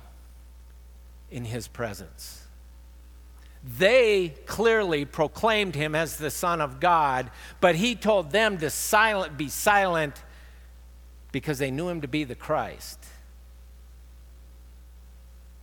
in 1.31 1.45
his 1.45 1.67
presence. 1.67 2.43
They 3.77 4.29
clearly 4.45 5.05
proclaimed 5.05 5.73
him 5.73 5.95
as 5.95 6.17
the 6.17 6.29
Son 6.29 6.61
of 6.61 6.79
God, 6.79 7.31
but 7.59 7.75
he 7.75 7.95
told 7.95 8.31
them 8.31 8.59
to 8.59 8.69
silent, 8.69 9.37
be 9.37 9.49
silent 9.49 10.21
because 11.31 11.57
they 11.57 11.71
knew 11.71 11.89
him 11.89 12.01
to 12.01 12.07
be 12.07 12.23
the 12.23 12.35
Christ. 12.35 12.99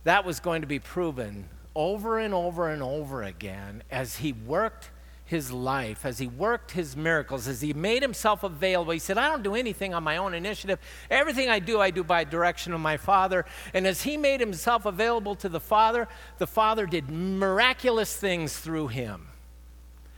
That 0.03 0.25
was 0.25 0.41
going 0.41 0.61
to 0.61 0.67
be 0.67 0.79
proven 0.79 1.47
over 1.75 2.19
and 2.19 2.33
over 2.33 2.69
and 2.69 2.83
over 2.83 3.23
again 3.23 3.83
as 3.89 4.17
he 4.17 4.33
worked 4.33 4.89
his 5.25 5.51
life, 5.51 6.05
as 6.05 6.19
he 6.19 6.27
worked 6.27 6.71
his 6.71 6.95
miracles, 6.95 7.47
as 7.47 7.61
he 7.61 7.73
made 7.73 8.01
himself 8.01 8.43
available. 8.43 8.91
He 8.91 8.99
said, 8.99 9.17
I 9.17 9.29
don't 9.29 9.41
do 9.41 9.55
anything 9.55 9.93
on 9.93 10.03
my 10.03 10.17
own 10.17 10.33
initiative. 10.33 10.79
Everything 11.09 11.49
I 11.49 11.59
do, 11.59 11.79
I 11.79 11.91
do 11.91 12.03
by 12.03 12.23
direction 12.23 12.73
of 12.73 12.81
my 12.81 12.97
Father. 12.97 13.45
And 13.73 13.87
as 13.87 14.03
he 14.03 14.17
made 14.17 14.39
himself 14.39 14.85
available 14.85 15.35
to 15.37 15.49
the 15.49 15.59
Father, 15.59 16.07
the 16.37 16.47
Father 16.47 16.85
did 16.85 17.09
miraculous 17.09 18.15
things 18.15 18.57
through 18.57 18.89
him. 18.89 19.29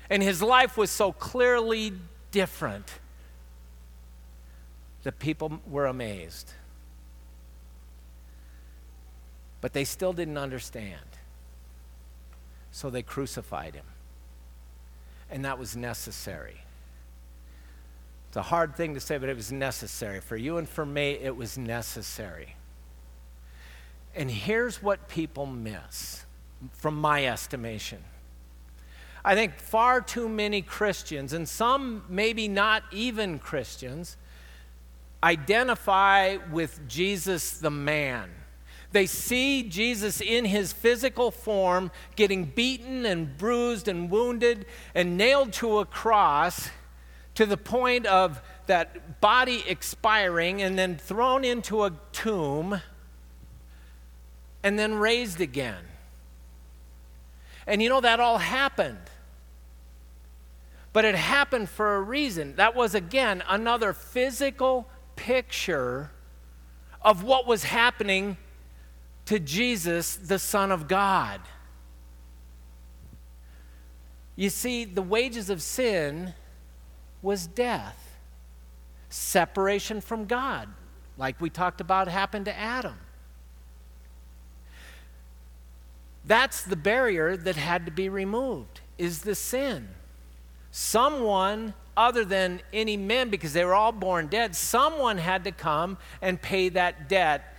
And 0.10 0.22
his 0.22 0.42
life 0.42 0.76
was 0.76 0.92
so 0.92 1.12
clearly 1.12 1.94
different 2.32 2.92
that 5.04 5.20
people 5.20 5.62
were 5.68 5.86
amazed. 5.86 6.52
But 9.62 9.74
they 9.74 9.84
still 9.84 10.14
didn't 10.14 10.38
understand. 10.38 11.15
So 12.76 12.90
they 12.90 13.04
crucified 13.04 13.74
him 13.74 13.86
and 15.32 15.46
that 15.46 15.58
was 15.58 15.78
necessary. 15.78 16.58
It's 18.28 18.36
a 18.36 18.42
hard 18.42 18.76
thing 18.76 18.96
to 18.96 19.00
say, 19.00 19.18
but 19.18 19.30
it 19.30 19.36
was 19.38 19.50
necessary. 19.50 20.20
For 20.20 20.36
you 20.36 20.58
and 20.58 20.68
for 20.68 20.86
me, 20.86 21.12
it 21.12 21.38
was 21.38 21.58
necessary. 21.58 22.58
And 24.14 24.30
here's 24.30 24.84
what 24.84 25.08
people 25.08 25.46
miss, 25.46 26.26
from 26.74 26.96
my 26.96 27.26
estimation. 27.26 28.04
I 29.24 29.36
think 29.36 29.56
far 29.56 30.02
too 30.02 30.28
many 30.28 30.62
Christians, 30.62 31.32
and 31.32 31.48
some 31.48 32.04
maybe 32.10 32.50
not 32.50 32.84
even 32.92 33.40
Christians, 33.40 34.18
identify 35.24 36.40
with 36.52 36.90
Jesus 36.90 37.58
the 37.58 37.72
man 37.72 38.30
they 38.96 39.06
see 39.06 39.64
Jesus 39.64 40.22
in 40.22 40.46
his 40.46 40.72
physical 40.72 41.30
form 41.30 41.92
getting 42.16 42.46
beaten 42.46 43.06
and 43.06 43.38
bruised 43.38 43.90
and 43.90 44.10
wounded 44.10 44.66
and 44.94 45.18
nailed 45.18 45.52
to 45.54 45.80
a 45.80 45.86
cross 45.86 46.70
to 47.34 47.46
the 47.46 47.58
point 47.58 48.06
of 48.06 48.42
that 48.68 49.20
body 49.20 49.64
expiring 49.68 50.62
and 50.62 50.80
then 50.80 50.96
thrown 50.96 51.44
into 51.44 51.84
a 51.84 51.92
tomb 52.14 52.82
and 54.64 54.80
then 54.80 54.96
raised 54.96 55.42
again. 55.42 55.84
And 57.68 57.82
you 57.82 57.90
know, 57.90 58.00
that 58.00 58.22
all 58.22 58.38
happened. 58.38 58.98
But 60.94 61.04
it 61.04 61.16
happened 61.16 61.68
for 61.70 61.98
a 61.98 62.02
reason. 62.02 62.56
That 62.56 62.74
was, 62.74 62.96
again, 62.96 63.44
another 63.50 63.92
physical 63.92 64.88
picture 65.18 66.12
of 67.02 67.24
what 67.24 67.46
was 67.46 67.66
happening 67.66 68.38
to 69.26 69.40
Jesus, 69.40 70.16
the 70.16 70.40
Son 70.40 70.72
of 70.72 70.88
God. 70.88 71.42
You 74.36 74.50
see, 74.50 74.86
the 74.86 75.02
wages 75.02 75.50
of 75.50 75.62
sin 75.62 76.34
was 77.22 77.48
death, 77.48 78.18
separation 79.10 80.02
from 80.02 80.26
God, 80.26 80.70
like 81.18 81.40
we 81.40 81.50
talked 81.50 81.82
about 81.82 82.08
happened 82.08 82.46
to 82.46 82.58
Adam. 82.58 82.98
That's 86.26 86.64
the 86.64 86.76
barrier 86.76 87.38
that 87.38 87.56
had 87.56 87.86
to 87.86 87.92
be 87.92 88.10
removed, 88.10 88.82
is 88.98 89.22
the 89.22 89.36
sin. 89.36 89.88
Someone 90.72 91.74
other 91.96 92.26
than 92.26 92.62
any 92.74 92.98
men, 92.98 93.30
because 93.30 93.54
they 93.54 93.64
were 93.64 93.74
all 93.74 93.92
born 93.92 94.28
dead, 94.28 94.56
someone 94.56 95.18
had 95.18 95.44
to 95.46 95.52
come 95.52 95.98
and 96.22 96.42
pay 96.42 96.70
that 96.70 97.08
debt 97.08 97.55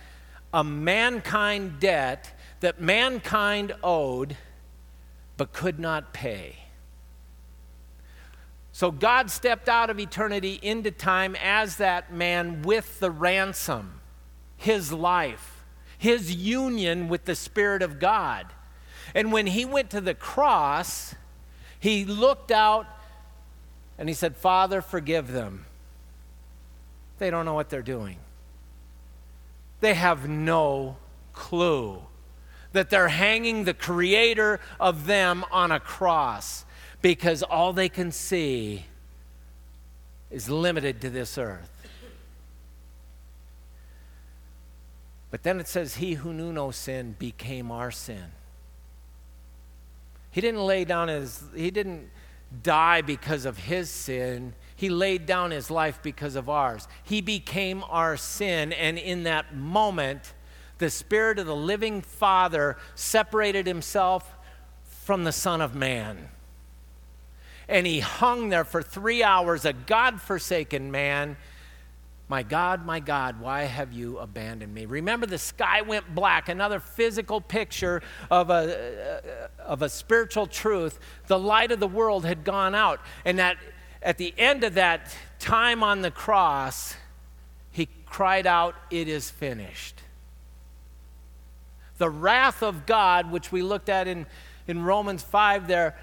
a 0.57 0.63
mankind 0.63 1.79
debt 1.79 2.33
that 2.61 2.81
mankind 2.81 3.75
owed 3.83 4.35
but 5.37 5.53
could 5.53 5.77
not 5.77 6.11
pay. 6.13 6.55
So 8.71 8.89
God 8.89 9.29
stepped 9.29 9.69
out 9.69 9.91
of 9.91 9.99
eternity 9.99 10.57
into 10.63 10.89
time 10.89 11.35
as 11.43 11.77
that 11.77 12.11
man 12.11 12.63
with 12.63 12.99
the 12.99 13.11
ransom, 13.11 14.01
his 14.55 14.91
life, 14.91 15.63
his 15.95 16.33
union 16.33 17.07
with 17.07 17.25
the 17.25 17.35
Spirit 17.35 17.83
of 17.83 17.99
God. 17.99 18.47
And 19.13 19.31
when 19.31 19.45
he 19.45 19.63
went 19.63 19.91
to 19.91 20.01
the 20.01 20.15
cross, 20.15 21.13
he 21.79 22.03
looked 22.03 22.49
out 22.49 22.87
and 23.99 24.09
he 24.09 24.15
said, 24.15 24.35
Father, 24.35 24.81
forgive 24.81 25.31
them. 25.31 25.67
They 27.19 27.29
don't 27.29 27.45
know 27.45 27.53
what 27.53 27.69
they're 27.69 27.83
doing. 27.83 28.17
They 29.79 29.93
have 29.93 30.27
no 30.27 30.97
clue 31.33 32.01
that 32.73 32.89
they're 32.89 33.07
hanging 33.07 33.63
the 33.63 33.73
creator 33.73 34.59
of 34.79 35.05
them 35.05 35.45
on 35.51 35.71
a 35.71 35.79
cross 35.79 36.65
because 37.01 37.43
all 37.43 37.73
they 37.73 37.89
can 37.89 38.11
see 38.11 38.85
is 40.29 40.49
limited 40.49 41.01
to 41.01 41.09
this 41.09 41.37
earth. 41.37 41.77
But 45.29 45.43
then 45.43 45.59
it 45.59 45.67
says, 45.67 45.95
He 45.95 46.15
who 46.15 46.33
knew 46.33 46.51
no 46.51 46.71
sin 46.71 47.15
became 47.17 47.71
our 47.71 47.91
sin. 47.91 48.31
He 50.31 50.41
didn't 50.41 50.65
lay 50.65 50.85
down 50.85 51.07
his, 51.07 51.43
he 51.55 51.71
didn't 51.71 52.09
die 52.63 53.01
because 53.01 53.45
of 53.45 53.57
his 53.57 53.89
sin. 53.89 54.53
He 54.77 54.89
laid 54.89 55.25
down 55.25 55.49
his 55.49 55.71
life 55.71 55.99
because 56.03 56.35
of 56.35 56.49
ours. 56.49 56.87
He 57.03 57.19
became 57.19 57.83
our 57.89 58.15
sin, 58.15 58.71
and 58.71 58.99
in 58.99 59.23
that 59.23 59.55
moment, 59.55 60.33
the 60.77 60.91
Spirit 60.91 61.39
of 61.39 61.47
the 61.47 61.55
living 61.55 62.03
Father 62.03 62.77
separated 62.93 63.65
himself 63.65 64.35
from 64.83 65.23
the 65.23 65.31
Son 65.31 65.61
of 65.61 65.73
Man. 65.73 66.29
And 67.67 67.87
he 67.87 68.01
hung 68.01 68.49
there 68.49 68.63
for 68.63 68.83
three 68.83 69.23
hours, 69.23 69.65
a 69.65 69.73
God 69.73 70.21
forsaken 70.21 70.91
man. 70.91 71.37
My 72.29 72.43
God, 72.43 72.85
my 72.85 72.99
God, 72.99 73.41
why 73.41 73.63
have 73.63 73.93
you 73.93 74.19
abandoned 74.19 74.75
me? 74.75 74.85
Remember, 74.85 75.25
the 75.25 75.39
sky 75.39 75.81
went 75.81 76.13
black, 76.13 76.49
another 76.49 76.79
physical 76.79 77.41
picture 77.41 78.03
of 78.29 78.51
a, 78.51 79.39
of 79.59 79.81
a 79.81 79.89
spiritual 79.89 80.45
truth. 80.45 80.99
The 81.25 81.39
light 81.39 81.71
of 81.71 81.79
the 81.79 81.87
world 81.87 82.25
had 82.25 82.43
gone 82.43 82.75
out, 82.75 82.99
and 83.25 83.39
that 83.39 83.57
at 84.01 84.17
the 84.17 84.33
end 84.37 84.63
of 84.63 84.75
that 84.75 85.15
time 85.39 85.83
on 85.83 86.01
the 86.01 86.11
cross, 86.11 86.95
he 87.71 87.87
cried 88.05 88.47
out, 88.47 88.75
It 88.89 89.07
is 89.07 89.29
finished. 89.29 90.01
The 91.97 92.09
wrath 92.09 92.61
of 92.61 92.85
God, 92.85 93.31
which 93.31 93.51
we 93.51 93.61
looked 93.61 93.89
at 93.89 94.07
in, 94.07 94.27
in 94.67 94.83
Romans 94.83 95.23
5 95.23 95.67
there, 95.67 95.95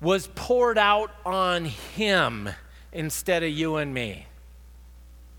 was 0.00 0.28
poured 0.34 0.78
out 0.78 1.10
on 1.24 1.64
him 1.64 2.50
instead 2.92 3.42
of 3.42 3.50
you 3.50 3.76
and 3.76 3.92
me. 3.92 4.26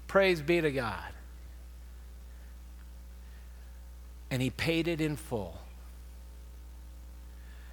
Praise 0.08 0.42
be 0.42 0.60
to 0.60 0.72
God. 0.72 1.12
And 4.30 4.42
he 4.42 4.50
paid 4.50 4.88
it 4.88 5.00
in 5.00 5.16
full. 5.16 5.60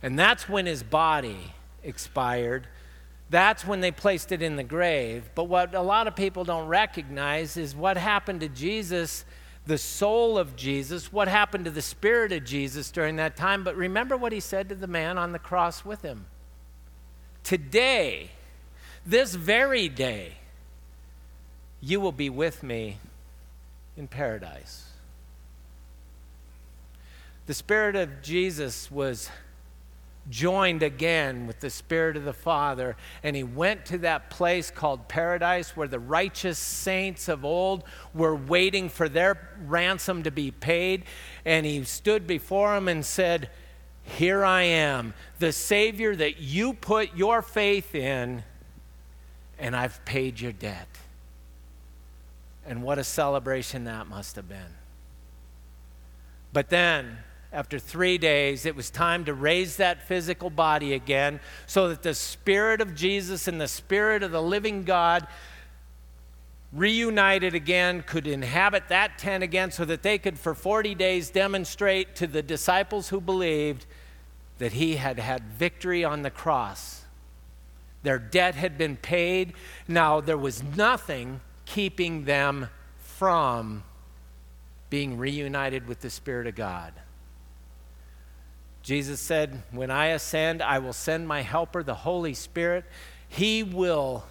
And 0.03 0.19
that's 0.19 0.49
when 0.49 0.67
his 0.67 0.83
body 0.83 1.55
expired 1.83 2.67
that's 3.33 3.67
when 3.67 3.81
they 3.81 3.91
placed 3.91 4.31
it 4.31 4.43
in 4.43 4.57
the 4.57 4.63
grave. 4.63 5.31
But 5.35 5.45
what 5.45 5.75
a 5.75 5.81
lot 5.81 6.07
of 6.07 6.15
people 6.15 6.45
don't 6.45 6.69
recognize 6.69 7.57
is 7.57 7.75
what 7.75 7.97
happened 7.97 8.41
to 8.41 8.49
Jesus, 8.49 9.25
the 9.67 9.79
soul 9.79 10.37
of 10.37 10.55
Jesus, 10.55 11.11
what 11.11 11.29
happened 11.29 11.65
to 11.65 11.71
the 11.71 11.81
spirit 11.81 12.31
of 12.33 12.45
Jesus 12.45 12.91
during 12.91 13.17
that 13.17 13.35
time. 13.35 13.65
But 13.65 13.75
remember 13.75 14.19
what 14.19 14.33
he 14.33 14.41
said 14.41 14.69
to 14.69 14.75
the 14.75 14.87
man 14.87 15.17
on 15.17 15.33
the 15.33 15.39
cross 15.39 15.83
with 15.83 16.03
him. 16.03 16.27
Today, 17.43 18.33
this 19.07 19.35
very 19.35 19.89
day, 19.89 20.35
you 21.81 22.01
will 22.01 22.13
be 22.13 22.29
with 22.29 22.63
me 22.63 22.99
in 23.97 24.09
paradise. 24.09 24.91
The 27.47 27.55
Spirit 27.55 27.97
of 27.97 28.21
Jesus 28.21 28.91
was 28.91 29.31
joined 30.31 30.83
again 30.83 31.47
with 31.47 31.61
the 31.61 31.71
Spirit 31.71 32.17
of 32.17 32.25
the 32.25 32.33
Father, 32.33 32.97
and 33.23 33.35
he 33.35 33.43
went 33.43 33.85
to 33.87 33.99
that 33.99 34.31
place 34.31 34.71
called 34.71 35.09
paradise 35.09 35.77
where 35.77 35.89
the 35.89 35.99
righteous 35.99 36.59
saints 36.59 37.29
of 37.29 37.45
old 37.45 37.85
were 38.15 38.35
waiting 38.35 38.89
for 38.89 39.09
their 39.09 39.51
ransom 39.67 40.23
to 40.23 40.31
be 40.31 40.51
paid. 40.51 41.05
And 41.45 41.67
he 41.67 41.83
stood 41.85 42.27
before 42.27 42.77
him 42.77 42.89
and 42.89 43.05
said, 43.05 43.51
Here 44.05 44.45
I 44.45 44.63
am, 44.63 45.15
the 45.39 45.53
Savior 45.53 46.15
that 46.17 46.39
you 46.39 46.73
put 46.73 47.17
your 47.17 47.43
faith 47.43 47.95
in, 47.95 48.45
and 49.59 49.75
I've 49.75 50.05
paid 50.05 50.41
your 50.41 50.53
debt. 50.53 50.89
And 52.65 52.83
what 52.83 52.99
a 52.99 53.05
celebration 53.05 53.85
that 53.85 54.07
must 54.07 54.37
have 54.37 54.49
been. 54.49 54.77
But 56.53 56.69
then, 56.69 57.19
after 57.53 57.79
three 57.79 58.17
days, 58.17 58.65
it 58.65 58.75
was 58.75 58.91
time 58.91 59.27
to 59.27 59.35
raise 59.35 59.77
that 59.77 60.09
physical 60.09 60.49
body 60.49 60.95
again 60.95 61.41
so 61.67 61.89
that 61.89 62.03
the 62.03 62.15
Spirit 62.15 62.81
of 62.81 62.95
Jesus 62.95 63.47
and 63.47 63.61
the 63.61 63.69
Spirit 63.69 64.23
of 64.23 64.31
the 64.31 64.43
living 64.43 64.85
God 64.85 65.27
reunited 66.73 67.55
again, 67.55 68.03
could 68.03 68.27
inhabit 68.27 68.89
that 68.89 69.19
tent 69.19 69.45
again, 69.45 69.71
so 69.71 69.85
that 69.85 70.03
they 70.03 70.17
could, 70.17 70.39
for 70.39 70.55
40 70.55 70.95
days, 70.95 71.29
demonstrate 71.31 72.17
to 72.17 72.27
the 72.27 72.43
disciples 72.43 73.11
who 73.11 73.21
believed 73.21 73.85
that 74.59 74.73
he 74.73 74.97
had 74.97 75.19
had 75.19 75.43
victory 75.45 76.05
on 76.05 76.23
the 76.23 76.31
cross. 76.31 77.05
Their 78.03 78.19
debt 78.19 78.55
had 78.55 78.79
been 78.79 78.97
paid. 78.97 79.53
Now 79.87 80.21
there 80.21 80.39
was 80.39 80.63
nothing 80.63 81.41
keeping 81.67 82.25
them 82.25 82.69
from 82.99 83.85
being 84.89 85.19
reunited 85.19 85.87
with 85.87 86.01
the 86.01 86.11
Spirit 86.11 86.47
of 86.47 86.55
God. 86.55 86.93
Jesus 88.83 89.21
said, 89.21 89.63
When 89.71 89.91
I 89.91 90.07
ascend, 90.07 90.61
I 90.61 90.79
will 90.79 90.93
send 90.93 91.29
my 91.29 91.43
helper, 91.43 91.83
the 91.83 91.95
Holy 91.95 92.35
Spirit. 92.35 92.85
He 93.29 93.63
will 93.63 94.25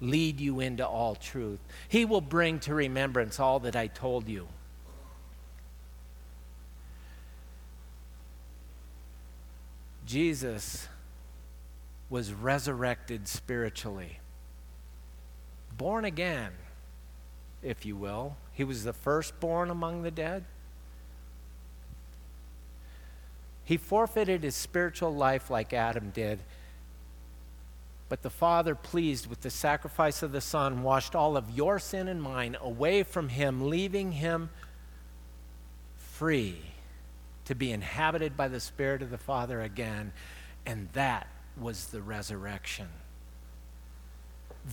lead 0.00 0.40
you 0.40 0.60
into 0.60 0.86
all 0.86 1.14
truth. 1.14 1.60
He 1.88 2.04
will 2.04 2.20
bring 2.20 2.58
to 2.60 2.74
remembrance 2.74 3.38
all 3.38 3.60
that 3.60 3.76
I 3.76 3.86
told 3.86 4.28
you. 4.28 4.48
Jesus 10.04 10.88
was 12.10 12.34
resurrected 12.34 13.26
spiritually, 13.26 14.18
born 15.78 16.04
again, 16.04 16.50
if 17.62 17.86
you 17.86 17.96
will. 17.96 18.36
He 18.52 18.64
was 18.64 18.84
the 18.84 18.92
firstborn 18.92 19.70
among 19.70 20.02
the 20.02 20.10
dead. 20.10 20.44
He 23.64 23.76
forfeited 23.76 24.42
his 24.42 24.56
spiritual 24.56 25.14
life 25.14 25.50
like 25.50 25.72
Adam 25.72 26.10
did 26.10 26.40
but 28.12 28.20
the 28.20 28.28
Father, 28.28 28.74
pleased 28.74 29.26
with 29.26 29.40
the 29.40 29.48
sacrifice 29.48 30.22
of 30.22 30.32
the 30.32 30.42
Son, 30.42 30.82
washed 30.82 31.14
all 31.14 31.34
of 31.34 31.50
your 31.50 31.78
sin 31.78 32.08
and 32.08 32.22
mine 32.22 32.58
away 32.60 33.02
from 33.04 33.30
him, 33.30 33.70
leaving 33.70 34.12
him 34.12 34.50
free 35.96 36.58
to 37.46 37.54
be 37.54 37.72
inhabited 37.72 38.36
by 38.36 38.48
the 38.48 38.60
Spirit 38.60 39.00
of 39.00 39.08
the 39.08 39.16
Father 39.16 39.62
again. 39.62 40.12
And 40.66 40.90
that 40.92 41.26
was 41.56 41.86
the 41.86 42.02
resurrection. 42.02 42.88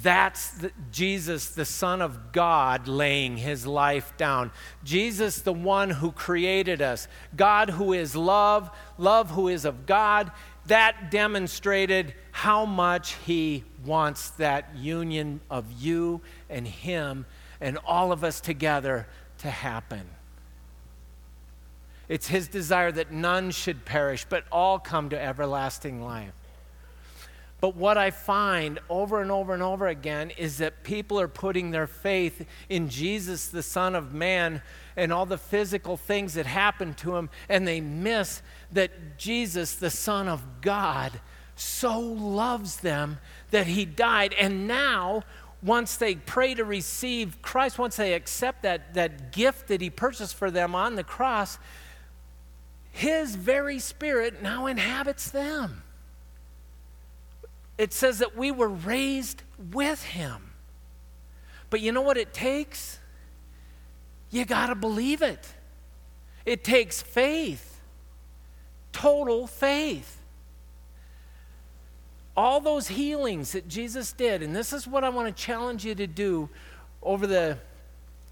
That's 0.04 0.52
the, 0.52 0.71
Jesus, 0.91 1.49
the 1.49 1.65
Son 1.65 2.02
of 2.02 2.32
God, 2.32 2.88
laying 2.88 3.38
his 3.38 3.65
life 3.65 4.15
down. 4.17 4.52
Jesus, 4.84 5.41
the 5.41 5.54
one 5.54 5.89
who 5.89 6.12
created 6.12 6.82
us. 6.82 7.08
God, 7.36 7.71
who 7.71 7.93
is 7.93 8.15
love, 8.15 8.69
love, 8.97 9.32
who 9.32 9.47
is 9.47 9.65
of 9.65 9.86
God 9.86 10.32
that 10.69 11.10
demonstrated 11.10 12.13
how 12.32 12.63
much 12.63 13.15
he 13.25 13.63
wants 13.86 14.30
that 14.32 14.75
union 14.75 15.41
of 15.49 15.65
you 15.71 16.21
and 16.47 16.67
him 16.67 17.25
and 17.60 17.78
all 17.86 18.12
of 18.12 18.23
us 18.23 18.39
together 18.39 19.08
to 19.39 19.49
happen. 19.49 20.08
It's 22.08 22.28
his 22.28 22.47
desire 22.47 22.91
that 22.91 23.12
none 23.12 23.52
should 23.52 23.84
perish, 23.84 24.25
but 24.30 24.45
all 24.52 24.80
come 24.80 25.10
to 25.10 25.19
everlasting 25.19 26.04
life. 26.04 26.38
But 27.61 27.75
what 27.75 27.97
I 27.97 28.11
find 28.11 28.79
over 28.89 29.21
and 29.21 29.31
over 29.31 29.53
and 29.53 29.61
over 29.61 29.87
again 29.87 30.29
is 30.31 30.59
that 30.59 30.83
people 30.83 31.19
are 31.19 31.27
putting 31.27 31.71
their 31.71 31.87
faith 31.87 32.45
in 32.69 32.87
Jesus, 32.87 33.47
the 33.47 33.63
Son 33.63 33.95
of 33.95 34.13
Man, 34.13 34.61
and 34.95 35.11
all 35.11 35.25
the 35.25 35.37
physical 35.37 35.97
things 35.97 36.35
that 36.35 36.45
happen 36.45 36.93
to 36.95 37.17
him, 37.17 37.29
and 37.49 37.67
they 37.67 37.81
miss 37.81 38.41
that 38.71 39.17
Jesus, 39.17 39.75
the 39.75 39.89
Son 39.89 40.29
of 40.29 40.61
God, 40.61 41.19
so 41.55 41.99
loves 41.99 42.77
them 42.77 43.19
that 43.51 43.67
he 43.67 43.83
died. 43.83 44.33
And 44.39 44.65
now, 44.65 45.23
once 45.61 45.97
they 45.97 46.15
pray 46.15 46.53
to 46.53 46.63
receive 46.63 47.41
Christ, 47.41 47.77
once 47.77 47.97
they 47.97 48.13
accept 48.13 48.63
that, 48.63 48.93
that 48.93 49.33
gift 49.33 49.67
that 49.67 49.81
he 49.81 49.89
purchased 49.89 50.35
for 50.35 50.49
them 50.49 50.75
on 50.75 50.95
the 50.95 51.03
cross, 51.03 51.57
his 52.93 53.35
very 53.35 53.79
spirit 53.79 54.41
now 54.41 54.65
inhabits 54.65 55.29
them 55.29 55.83
it 57.79 57.93
says 57.93 58.19
that 58.19 58.35
we 58.35 58.51
were 58.51 58.67
raised 58.67 59.41
with 59.71 60.03
him. 60.03 60.51
But 61.69 61.79
you 61.79 61.93
know 61.93 62.01
what 62.01 62.17
it 62.17 62.33
takes? 62.33 62.99
You 64.29 64.43
got 64.43 64.67
to 64.67 64.75
believe 64.75 65.21
it. 65.21 65.47
It 66.45 66.65
takes 66.65 67.01
faith, 67.01 67.79
total 68.91 69.47
faith. 69.47 70.17
All 72.35 72.59
those 72.59 72.89
healings 72.89 73.53
that 73.53 73.69
Jesus 73.69 74.11
did, 74.11 74.43
and 74.43 74.53
this 74.53 74.73
is 74.73 74.85
what 74.85 75.05
I 75.05 75.09
want 75.09 75.33
to 75.35 75.43
challenge 75.43 75.85
you 75.85 75.95
to 75.95 76.07
do 76.07 76.49
over 77.01 77.25
the 77.25 77.57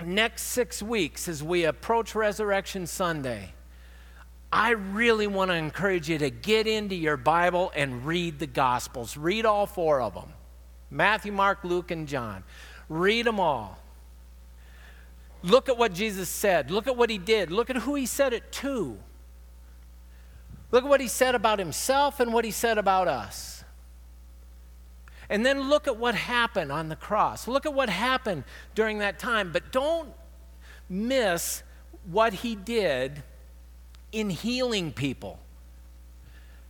next 0.04 0.44
six 0.44 0.84
weeks 0.84 1.30
as 1.30 1.42
we 1.42 1.64
approach 1.64 2.16
Resurrection 2.16 2.86
Sunday. 2.86 3.54
I 4.52 4.72
really 4.72 5.28
want 5.28 5.52
to 5.52 5.56
encourage 5.56 6.10
you 6.10 6.18
to 6.20 6.30
get 6.30 6.68
into 6.68 6.96
your 6.96 7.18
Bible 7.18 7.72
and 7.76 8.06
read 8.06 8.40
the 8.40 8.48
Gospels. 8.48 9.18
Read 9.18 9.46
all 9.46 9.66
four 9.66 10.02
of 10.02 10.14
them 10.14 10.34
Matthew, 10.90 11.32
Mark, 11.32 11.64
Luke, 11.64 11.92
and 11.92 12.08
John. 12.08 12.44
Read 12.88 13.26
them 13.26 13.40
all. 13.40 13.78
Look 15.44 15.70
at 15.70 15.78
what 15.78 15.94
Jesus 15.94 16.30
said. 16.30 16.72
Look 16.72 16.88
at 16.88 16.96
what 16.96 17.10
he 17.10 17.18
did. 17.18 17.52
Look 17.52 17.70
at 17.70 17.78
who 17.78 17.96
he 17.96 18.06
said 18.06 18.34
it 18.34 18.52
to. 18.54 18.98
Look 20.72 20.84
at 20.84 20.90
what 20.90 21.02
he 21.02 21.08
said 21.08 21.36
about 21.36 21.60
himself 21.60 22.20
and 22.20 22.34
what 22.34 22.44
he 22.44 22.52
said 22.52 22.78
about 22.78 23.08
us. 23.08 23.64
And 25.30 25.46
then 25.46 25.70
look 25.70 25.88
at 25.88 25.98
what 25.98 26.16
happened 26.16 26.72
on 26.72 26.90
the 26.90 26.96
cross. 26.96 27.48
Look 27.48 27.66
at 27.66 27.74
what 27.74 27.90
happened 27.90 28.46
during 28.76 29.00
that 29.00 29.20
time. 29.20 29.52
But 29.52 29.72
don't 29.72 30.10
miss 30.90 31.64
what 32.06 32.34
he 32.34 32.56
did 32.56 33.24
in 34.12 34.30
healing 34.30 34.92
people. 34.92 35.40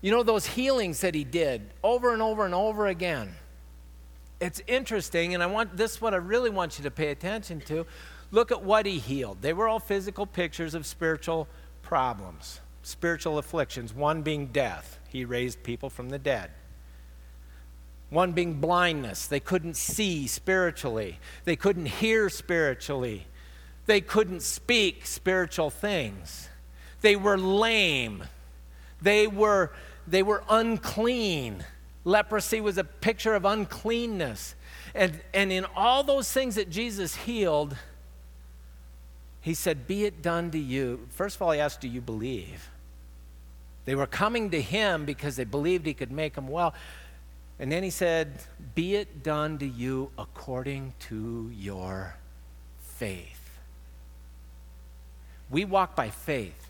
You 0.01 0.11
know, 0.11 0.23
those 0.23 0.45
healings 0.45 1.01
that 1.01 1.15
he 1.15 1.23
did 1.23 1.73
over 1.83 2.13
and 2.13 2.21
over 2.21 2.45
and 2.45 2.53
over 2.53 2.87
again. 2.87 3.35
It's 4.39 4.61
interesting, 4.67 5.33
and 5.33 5.41
I 5.41 5.47
want 5.47 5.75
this 5.75 5.95
is 5.95 6.01
what 6.01 6.13
I 6.13 6.17
really 6.17 6.51
want 6.51 6.77
you 6.77 6.83
to 6.83 6.91
pay 6.91 7.09
attention 7.09 7.59
to. 7.61 7.85
Look 8.29 8.51
at 8.51 8.63
what 8.63 8.85
he 8.85 8.99
healed. 8.99 9.41
They 9.41 9.53
were 9.53 9.67
all 9.67 9.79
physical 9.79 10.25
pictures 10.25 10.75
of 10.75 10.85
spiritual 10.85 11.47
problems, 11.81 12.59
spiritual 12.83 13.37
afflictions, 13.37 13.93
one 13.93 14.21
being 14.21 14.47
death. 14.47 14.99
He 15.09 15.25
raised 15.25 15.63
people 15.63 15.89
from 15.89 16.09
the 16.09 16.19
dead. 16.19 16.51
One 18.09 18.33
being 18.33 18.55
blindness. 18.55 19.27
They 19.27 19.39
couldn't 19.39 19.75
see 19.75 20.27
spiritually. 20.27 21.19
They 21.45 21.55
couldn't 21.55 21.87
hear 21.87 22.29
spiritually. 22.29 23.27
They 23.85 24.01
couldn't 24.01 24.43
speak 24.43 25.05
spiritual 25.05 25.69
things. 25.69 26.49
They 27.01 27.15
were 27.15 27.37
lame. 27.37 28.23
They 29.01 29.27
were, 29.27 29.71
they 30.07 30.23
were 30.23 30.43
unclean. 30.49 31.63
Leprosy 32.03 32.61
was 32.61 32.77
a 32.77 32.83
picture 32.83 33.35
of 33.35 33.45
uncleanness. 33.45 34.55
And, 34.95 35.21
and 35.33 35.51
in 35.51 35.65
all 35.75 36.03
those 36.03 36.31
things 36.31 36.55
that 36.55 36.69
Jesus 36.69 37.15
healed, 37.15 37.75
he 39.41 39.53
said, 39.53 39.87
Be 39.87 40.05
it 40.05 40.21
done 40.21 40.51
to 40.51 40.59
you. 40.59 41.07
First 41.09 41.35
of 41.35 41.41
all, 41.41 41.51
he 41.51 41.59
asked, 41.59 41.81
Do 41.81 41.87
you 41.87 42.01
believe? 42.01 42.69
They 43.85 43.95
were 43.95 44.07
coming 44.07 44.49
to 44.51 44.61
him 44.61 45.05
because 45.05 45.35
they 45.35 45.45
believed 45.45 45.85
he 45.85 45.93
could 45.93 46.11
make 46.11 46.33
them 46.33 46.47
well. 46.47 46.73
And 47.59 47.71
then 47.71 47.83
he 47.83 47.89
said, 47.89 48.43
Be 48.75 48.95
it 48.95 49.23
done 49.23 49.57
to 49.59 49.67
you 49.67 50.11
according 50.17 50.93
to 51.01 51.51
your 51.55 52.15
faith. 52.79 53.59
We 55.49 55.63
walk 55.63 55.95
by 55.95 56.09
faith 56.09 56.66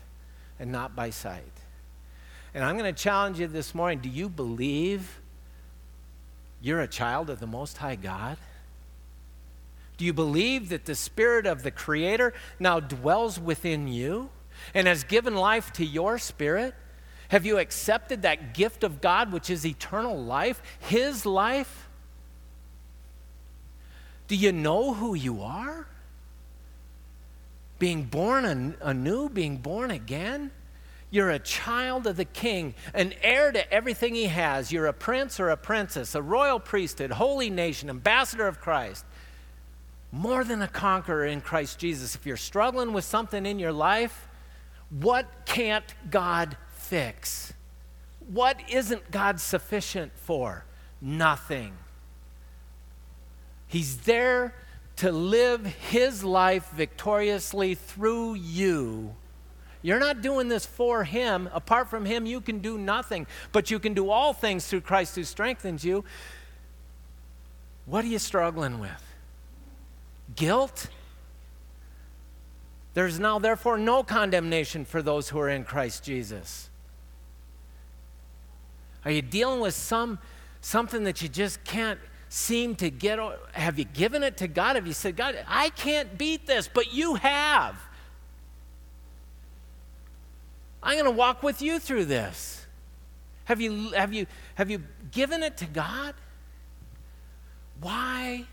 and 0.58 0.72
not 0.72 0.96
by 0.96 1.10
sight. 1.10 1.52
And 2.54 2.64
I'm 2.64 2.76
going 2.76 2.92
to 2.92 3.02
challenge 3.02 3.38
you 3.38 3.46
this 3.46 3.74
morning 3.74 4.00
do 4.00 4.08
you 4.08 4.28
believe 4.28 5.20
you're 6.60 6.80
a 6.80 6.88
child 6.88 7.30
of 7.30 7.40
the 7.40 7.46
Most 7.46 7.78
High 7.78 7.96
God? 7.96 8.36
Do 9.96 10.04
you 10.04 10.12
believe 10.12 10.68
that 10.68 10.84
the 10.84 10.94
Spirit 10.94 11.46
of 11.46 11.62
the 11.62 11.70
Creator 11.70 12.32
now 12.58 12.80
dwells 12.80 13.38
within 13.38 13.88
you 13.88 14.30
and 14.74 14.86
has 14.86 15.04
given 15.04 15.34
life 15.34 15.72
to 15.74 15.84
your 15.84 16.18
spirit? 16.18 16.74
Have 17.28 17.44
you 17.44 17.58
accepted 17.58 18.22
that 18.22 18.54
gift 18.54 18.84
of 18.84 19.00
God, 19.00 19.32
which 19.32 19.50
is 19.50 19.66
eternal 19.66 20.16
life, 20.16 20.62
His 20.78 21.26
life? 21.26 21.88
Do 24.28 24.36
you 24.36 24.52
know 24.52 24.94
who 24.94 25.14
you 25.14 25.42
are? 25.42 25.86
Being 27.78 28.04
born 28.04 28.76
anew, 28.80 29.28
being 29.28 29.58
born 29.58 29.90
again. 29.90 30.50
You're 31.10 31.30
a 31.30 31.38
child 31.38 32.06
of 32.06 32.16
the 32.16 32.24
king, 32.26 32.74
an 32.92 33.14
heir 33.22 33.50
to 33.50 33.72
everything 33.72 34.14
he 34.14 34.26
has. 34.26 34.70
You're 34.70 34.86
a 34.86 34.92
prince 34.92 35.40
or 35.40 35.48
a 35.48 35.56
princess, 35.56 36.14
a 36.14 36.20
royal 36.20 36.60
priesthood, 36.60 37.12
holy 37.12 37.48
nation, 37.48 37.88
ambassador 37.88 38.46
of 38.46 38.60
Christ. 38.60 39.04
more 40.10 40.44
than 40.44 40.62
a 40.62 40.68
conqueror 40.68 41.26
in 41.26 41.40
Christ 41.40 41.78
Jesus. 41.78 42.14
If 42.14 42.24
you're 42.24 42.36
struggling 42.36 42.92
with 42.92 43.04
something 43.04 43.44
in 43.44 43.58
your 43.58 43.72
life, 43.72 44.28
what 44.90 45.26
can't 45.44 45.94
God 46.10 46.56
fix? 46.70 47.52
What 48.26 48.58
isn't 48.70 49.10
God 49.10 49.40
sufficient 49.40 50.12
for? 50.16 50.64
Nothing. 51.00 51.74
He's 53.66 53.98
there 53.98 54.54
to 54.98 55.12
live 55.12 55.64
his 55.64 56.24
life 56.24 56.70
victoriously 56.70 57.74
through 57.74 58.34
you. 58.34 59.14
You're 59.80 60.00
not 60.00 60.22
doing 60.22 60.48
this 60.48 60.66
for 60.66 61.04
him. 61.04 61.48
Apart 61.52 61.88
from 61.88 62.04
him, 62.04 62.26
you 62.26 62.40
can 62.40 62.58
do 62.58 62.76
nothing, 62.76 63.26
but 63.52 63.70
you 63.70 63.78
can 63.78 63.94
do 63.94 64.10
all 64.10 64.32
things 64.32 64.66
through 64.66 64.80
Christ 64.80 65.14
who 65.14 65.22
strengthens 65.22 65.84
you. 65.84 66.04
What 67.86 68.04
are 68.04 68.08
you 68.08 68.18
struggling 68.18 68.80
with? 68.80 69.02
Guilt? 70.34 70.88
There's 72.94 73.20
now, 73.20 73.38
therefore, 73.38 73.78
no 73.78 74.02
condemnation 74.02 74.84
for 74.84 75.00
those 75.00 75.28
who 75.28 75.38
are 75.38 75.48
in 75.48 75.62
Christ 75.62 76.02
Jesus. 76.02 76.70
Are 79.04 79.12
you 79.12 79.22
dealing 79.22 79.60
with 79.60 79.74
some 79.74 80.18
something 80.60 81.04
that 81.04 81.22
you 81.22 81.28
just 81.28 81.62
can't 81.64 82.00
seem 82.28 82.74
to 82.76 82.90
get? 82.90 83.18
Have 83.52 83.78
you 83.78 83.84
given 83.84 84.22
it 84.22 84.36
to 84.38 84.48
God? 84.48 84.76
Have 84.76 84.86
you 84.86 84.92
said, 84.92 85.16
God, 85.16 85.36
I 85.46 85.70
can't 85.70 86.18
beat 86.18 86.46
this, 86.46 86.68
but 86.72 86.92
you 86.92 87.14
have. 87.16 87.76
I'm 90.82 90.94
going 90.94 91.04
to 91.04 91.10
walk 91.10 91.42
with 91.42 91.60
you 91.60 91.78
through 91.78 92.04
this. 92.04 92.66
Have 93.44 93.60
you, 93.60 93.90
have, 93.92 94.12
you, 94.12 94.26
have 94.54 94.70
you 94.70 94.82
given 95.10 95.42
it 95.42 95.56
to 95.58 95.64
God? 95.66 96.14
Why 97.80 98.44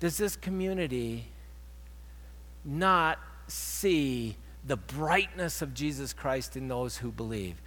does 0.00 0.16
this 0.16 0.36
community 0.36 1.26
not 2.64 3.18
see 3.46 4.36
the 4.66 4.76
brightness 4.76 5.62
of 5.62 5.74
Jesus 5.74 6.12
Christ 6.12 6.56
in 6.56 6.68
those 6.68 6.96
who 6.98 7.12
believe? 7.12 7.60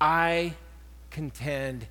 I 0.00 0.54
contend 1.10 1.86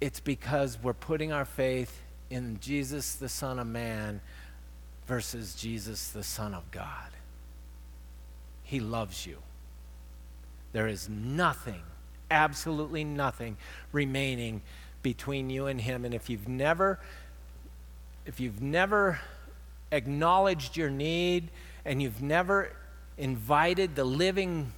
it's 0.00 0.20
because 0.20 0.78
we're 0.82 0.92
putting 0.92 1.32
our 1.32 1.44
faith 1.44 2.02
in 2.30 2.58
Jesus, 2.60 3.14
the 3.14 3.28
Son 3.28 3.58
of 3.58 3.66
Man, 3.66 4.20
versus 5.06 5.54
Jesus, 5.54 6.10
the 6.10 6.22
Son 6.22 6.54
of 6.54 6.70
God. 6.70 7.10
He 8.62 8.80
loves 8.80 9.26
you. 9.26 9.38
There 10.72 10.86
is 10.86 11.08
nothing, 11.08 11.82
absolutely 12.30 13.02
nothing 13.04 13.56
remaining 13.92 14.60
between 15.02 15.48
you 15.48 15.66
and 15.66 15.80
him. 15.80 16.04
And 16.04 16.12
if 16.12 16.28
you've 16.28 16.46
never, 16.46 17.00
if 18.26 18.38
you've 18.38 18.60
never 18.60 19.18
acknowledged 19.90 20.76
your 20.76 20.90
need 20.90 21.48
and 21.84 22.02
you've 22.02 22.20
never 22.20 22.72
invited 23.16 23.96
the 23.96 24.04
living 24.04 24.72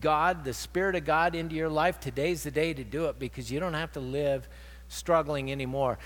God, 0.00 0.44
the 0.44 0.54
Spirit 0.54 0.96
of 0.96 1.04
God 1.04 1.34
into 1.34 1.54
your 1.54 1.68
life, 1.68 2.00
today's 2.00 2.42
the 2.42 2.50
day 2.50 2.74
to 2.74 2.84
do 2.84 3.06
it 3.06 3.18
because 3.18 3.50
you 3.50 3.60
don't 3.60 3.74
have 3.74 3.92
to 3.92 4.00
live 4.00 4.48
struggling 4.88 5.50
anymore. 5.50 5.98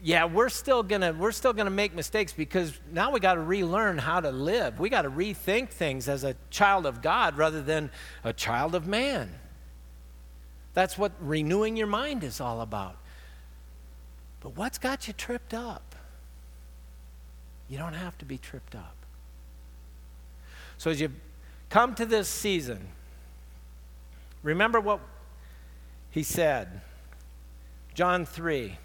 Yeah, 0.00 0.26
we're 0.26 0.48
still 0.48 0.84
gonna 0.84 1.12
we're 1.12 1.32
still 1.32 1.52
gonna 1.52 1.70
make 1.70 1.94
mistakes 1.94 2.32
because 2.32 2.78
now 2.92 3.10
we 3.10 3.18
got 3.18 3.34
to 3.34 3.40
relearn 3.40 3.98
how 3.98 4.20
to 4.20 4.30
live. 4.30 4.78
We 4.78 4.90
got 4.90 5.02
to 5.02 5.10
rethink 5.10 5.70
things 5.70 6.08
as 6.08 6.22
a 6.22 6.36
child 6.50 6.86
of 6.86 7.02
God 7.02 7.36
rather 7.36 7.62
than 7.62 7.90
a 8.22 8.32
child 8.32 8.76
of 8.76 8.86
man. 8.86 9.34
That's 10.74 10.96
what 10.96 11.12
renewing 11.20 11.76
your 11.76 11.88
mind 11.88 12.22
is 12.22 12.40
all 12.40 12.60
about. 12.60 12.96
But 14.40 14.56
what's 14.56 14.78
got 14.78 15.08
you 15.08 15.14
tripped 15.14 15.52
up? 15.52 15.96
You 17.68 17.78
don't 17.78 17.94
have 17.94 18.16
to 18.18 18.24
be 18.24 18.38
tripped 18.38 18.76
up. 18.76 18.94
So 20.78 20.90
as 20.90 21.00
you 21.00 21.10
come 21.68 21.94
to 21.96 22.06
this 22.06 22.28
season, 22.28 22.88
remember 24.48 24.80
what 24.80 25.00
he 26.10 26.22
said. 26.22 26.80
John 27.94 28.24
3. 28.24 28.78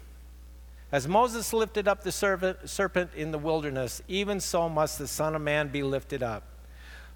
As 0.92 1.08
Moses 1.08 1.52
lifted 1.52 1.88
up 1.88 2.02
the 2.02 2.12
serpent 2.12 3.08
in 3.16 3.32
the 3.32 3.38
wilderness, 3.38 4.02
even 4.06 4.40
so 4.40 4.68
must 4.68 4.98
the 4.98 5.08
Son 5.08 5.34
of 5.34 5.42
Man 5.42 5.68
be 5.68 5.82
lifted 5.82 6.22
up, 6.22 6.44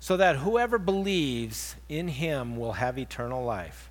so 0.00 0.16
that 0.16 0.36
whoever 0.36 0.78
believes 0.78 1.76
in 1.88 2.08
him 2.08 2.56
will 2.56 2.72
have 2.72 2.98
eternal 2.98 3.44
life. 3.44 3.90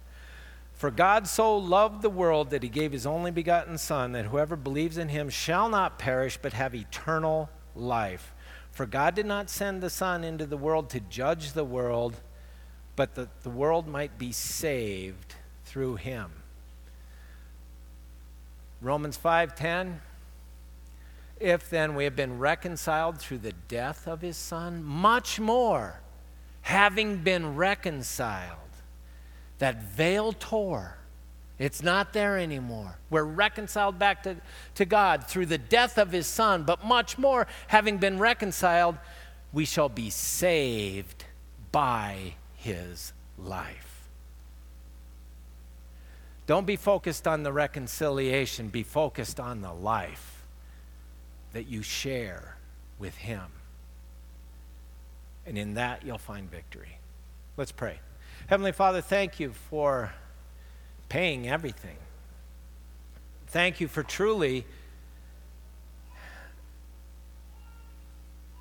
For 0.74 0.91
God 0.91 1.28
so 1.28 1.56
loved 1.56 2.02
the 2.02 2.10
world 2.10 2.50
that 2.50 2.63
he 2.63 2.70
gave 2.70 2.91
his 2.91 3.06
only 3.06 3.32
begotten 3.32 3.78
Son, 3.78 4.12
that 4.12 4.26
whoever 4.26 4.56
believes 4.56 4.98
in 4.98 5.10
him 5.10 5.30
shall 5.30 5.70
not 5.70 6.00
perish, 6.00 6.38
but 6.41 6.54
have 6.54 6.76
eternal 6.76 7.50
life. 7.76 8.34
For 8.72 8.86
God 8.86 9.15
did 9.15 9.26
not 9.26 9.50
send 9.50 9.82
the 9.82 9.89
Son 9.89 10.24
into 10.24 10.46
the 10.46 10.58
world 10.58 10.89
to 10.89 11.00
judge 11.00 11.54
the 11.54 11.63
world, 11.63 12.17
but 12.97 13.15
that 13.15 13.43
the 13.43 13.49
world 13.49 13.88
might 13.88 14.17
be 14.17 14.33
saved 14.33 15.36
through 15.63 15.95
him. 15.95 16.31
Romans 18.81 19.17
5:10 19.17 20.01
If 21.39 21.69
then 21.69 21.95
we 21.95 22.03
have 22.03 22.15
been 22.15 22.39
reconciled 22.39 23.19
through 23.19 23.38
the 23.38 23.53
death 23.53 24.07
of 24.07 24.21
his 24.21 24.36
son, 24.36 24.83
much 24.83 25.39
more 25.39 26.01
having 26.63 27.17
been 27.17 27.55
reconciled 27.55 28.57
that 29.60 29.83
veil 29.83 30.33
tore. 30.33 30.97
It's 31.60 31.81
not 31.81 32.13
there 32.13 32.38
anymore. 32.38 32.97
We're 33.10 33.23
reconciled 33.23 33.97
back 33.97 34.23
to, 34.23 34.38
to 34.75 34.86
God 34.86 35.27
through 35.27 35.47
the 35.47 35.57
death 35.57 35.97
of 35.97 36.12
his 36.12 36.27
son, 36.27 36.63
but 36.63 36.83
much 36.86 37.17
more, 37.17 37.47
having 37.67 37.97
been 37.97 38.19
reconciled, 38.19 38.97
we 39.53 39.65
shall 39.65 39.89
be 39.89 40.10
saved 40.10 41.25
by 41.71 42.36
his 42.67 43.13
life. 43.38 44.10
Don't 46.47 46.67
be 46.67 46.75
focused 46.75 47.25
on 47.25 47.43
the 47.43 47.53
reconciliation, 47.53 48.67
be 48.67 48.84
focused 48.84 49.39
on 49.39 49.62
the 49.62 49.71
life 49.71 50.45
that 51.53 51.67
you 51.67 51.82
share 51.82 52.58
with 52.99 53.15
him. 53.15 53.45
And 55.45 55.58
in 55.58 55.75
that, 55.75 56.06
you'll 56.06 56.17
find 56.17 56.51
victory. 56.51 56.97
Let's 57.56 57.71
pray. 57.71 57.99
Heavenly 58.47 58.73
Father, 58.73 58.99
thank 58.99 59.39
you 59.39 59.53
for 59.69 60.12
paying 61.08 61.47
everything. 61.47 61.97
Thank 63.47 63.80
you 63.80 63.88
for 63.88 64.03
truly 64.03 64.65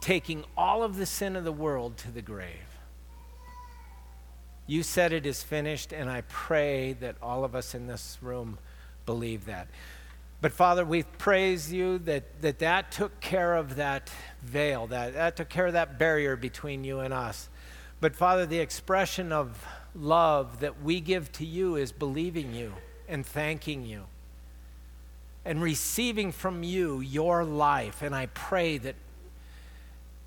taking 0.01 0.45
all 0.57 0.85
of 0.85 0.97
the 0.97 1.07
sin 1.07 1.35
of 1.35 1.43
the 1.43 1.51
world 1.51 1.97
to 1.99 2.13
the 2.13 2.23
grave. 2.23 2.66
You 4.67 4.83
said 4.83 5.13
it 5.13 5.27
is 5.27 5.43
finished, 5.43 5.93
and 5.93 6.11
I 6.11 6.23
pray 6.23 6.95
that 6.95 7.17
all 7.23 7.45
of 7.45 7.55
us 7.55 7.75
in 7.75 7.87
this 7.87 8.19
room 8.21 8.59
believe 9.05 9.47
that. 9.47 9.69
But 10.41 10.53
Father, 10.53 10.85
we 10.85 11.05
praise 11.05 11.73
you 11.73 11.99
that 12.01 12.43
that, 12.43 12.59
that 12.59 12.93
took 12.93 13.21
care 13.21 13.55
of 13.55 13.77
that 13.77 14.11
veil, 14.43 14.87
that, 14.89 15.15
that 15.15 15.37
took 15.37 15.49
care 15.49 15.67
of 15.67 15.73
that 15.73 15.99
barrier 15.99 16.37
between 16.37 16.85
you 16.85 17.01
and 17.01 17.15
us. 17.15 17.49
But 18.01 18.15
Father, 18.15 18.45
the 18.45 18.59
expression 18.59 19.33
of 19.33 19.65
love 19.95 20.61
that 20.61 20.83
we 20.83 21.01
give 21.01 21.33
to 21.33 21.47
you 21.47 21.77
is 21.77 21.93
believing 21.93 22.55
you 22.55 22.75
and 23.09 23.25
thanking 23.25 23.85
you 23.85 24.05
and 25.47 25.63
receiving 25.63 26.33
from 26.33 26.63
you 26.65 27.01
your 27.01 27.45
life. 27.45 28.03
And 28.03 28.15
I 28.15 28.27
pray 28.27 28.79
that, 28.79 28.97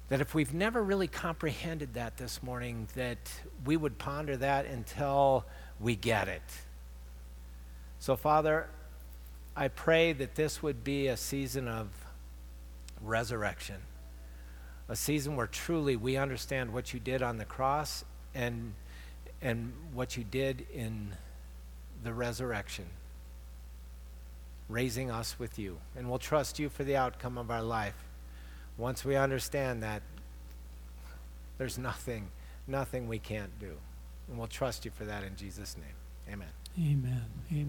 that 0.09 0.21
if 0.21 0.33
we've 0.33 0.53
never 0.53 0.83
really 0.83 1.07
comprehended 1.07 1.93
that 1.93 2.17
this 2.17 2.41
morning, 2.41 2.87
that 2.95 3.31
we 3.65 3.77
would 3.77 3.97
ponder 3.97 4.35
that 4.37 4.65
until 4.65 5.45
we 5.79 5.95
get 5.95 6.27
it. 6.27 6.41
So, 7.99 8.15
Father, 8.15 8.67
I 9.55 9.67
pray 9.67 10.13
that 10.13 10.35
this 10.35 10.63
would 10.63 10.83
be 10.83 11.07
a 11.07 11.17
season 11.17 11.67
of 11.67 11.89
resurrection, 13.01 13.77
a 14.87 14.95
season 14.95 15.35
where 15.35 15.47
truly 15.47 15.95
we 15.95 16.17
understand 16.17 16.73
what 16.73 16.93
you 16.93 16.99
did 16.99 17.21
on 17.21 17.37
the 17.37 17.45
cross 17.45 18.03
and 18.33 18.73
and 19.41 19.71
what 19.93 20.17
you 20.17 20.23
did 20.23 20.65
in 20.73 21.13
the 22.03 22.13
resurrection, 22.13 22.85
raising 24.67 25.09
us 25.09 25.39
with 25.39 25.57
you. 25.57 25.77
And 25.95 26.09
we'll 26.09 26.19
trust 26.19 26.59
you 26.59 26.67
for 26.67 26.83
the 26.83 26.97
outcome 26.97 27.37
of 27.37 27.49
our 27.49 27.63
life. 27.63 28.08
Once 28.79 29.03
we 29.03 29.17
understand 29.17 29.83
that, 29.83 30.01
there's 31.57 31.77
nothing, 31.77 32.31
nothing 32.65 33.09
we 33.09 33.19
can't 33.19 33.59
do. 33.59 33.73
And 34.29 34.37
we'll 34.37 34.47
trust 34.47 34.85
you 34.85 34.91
for 34.91 35.03
that 35.03 35.23
in 35.23 35.35
Jesus' 35.35 35.75
name. 35.75 36.33
Amen. 36.33 36.47
Amen. 36.79 37.25
Amen. 37.51 37.65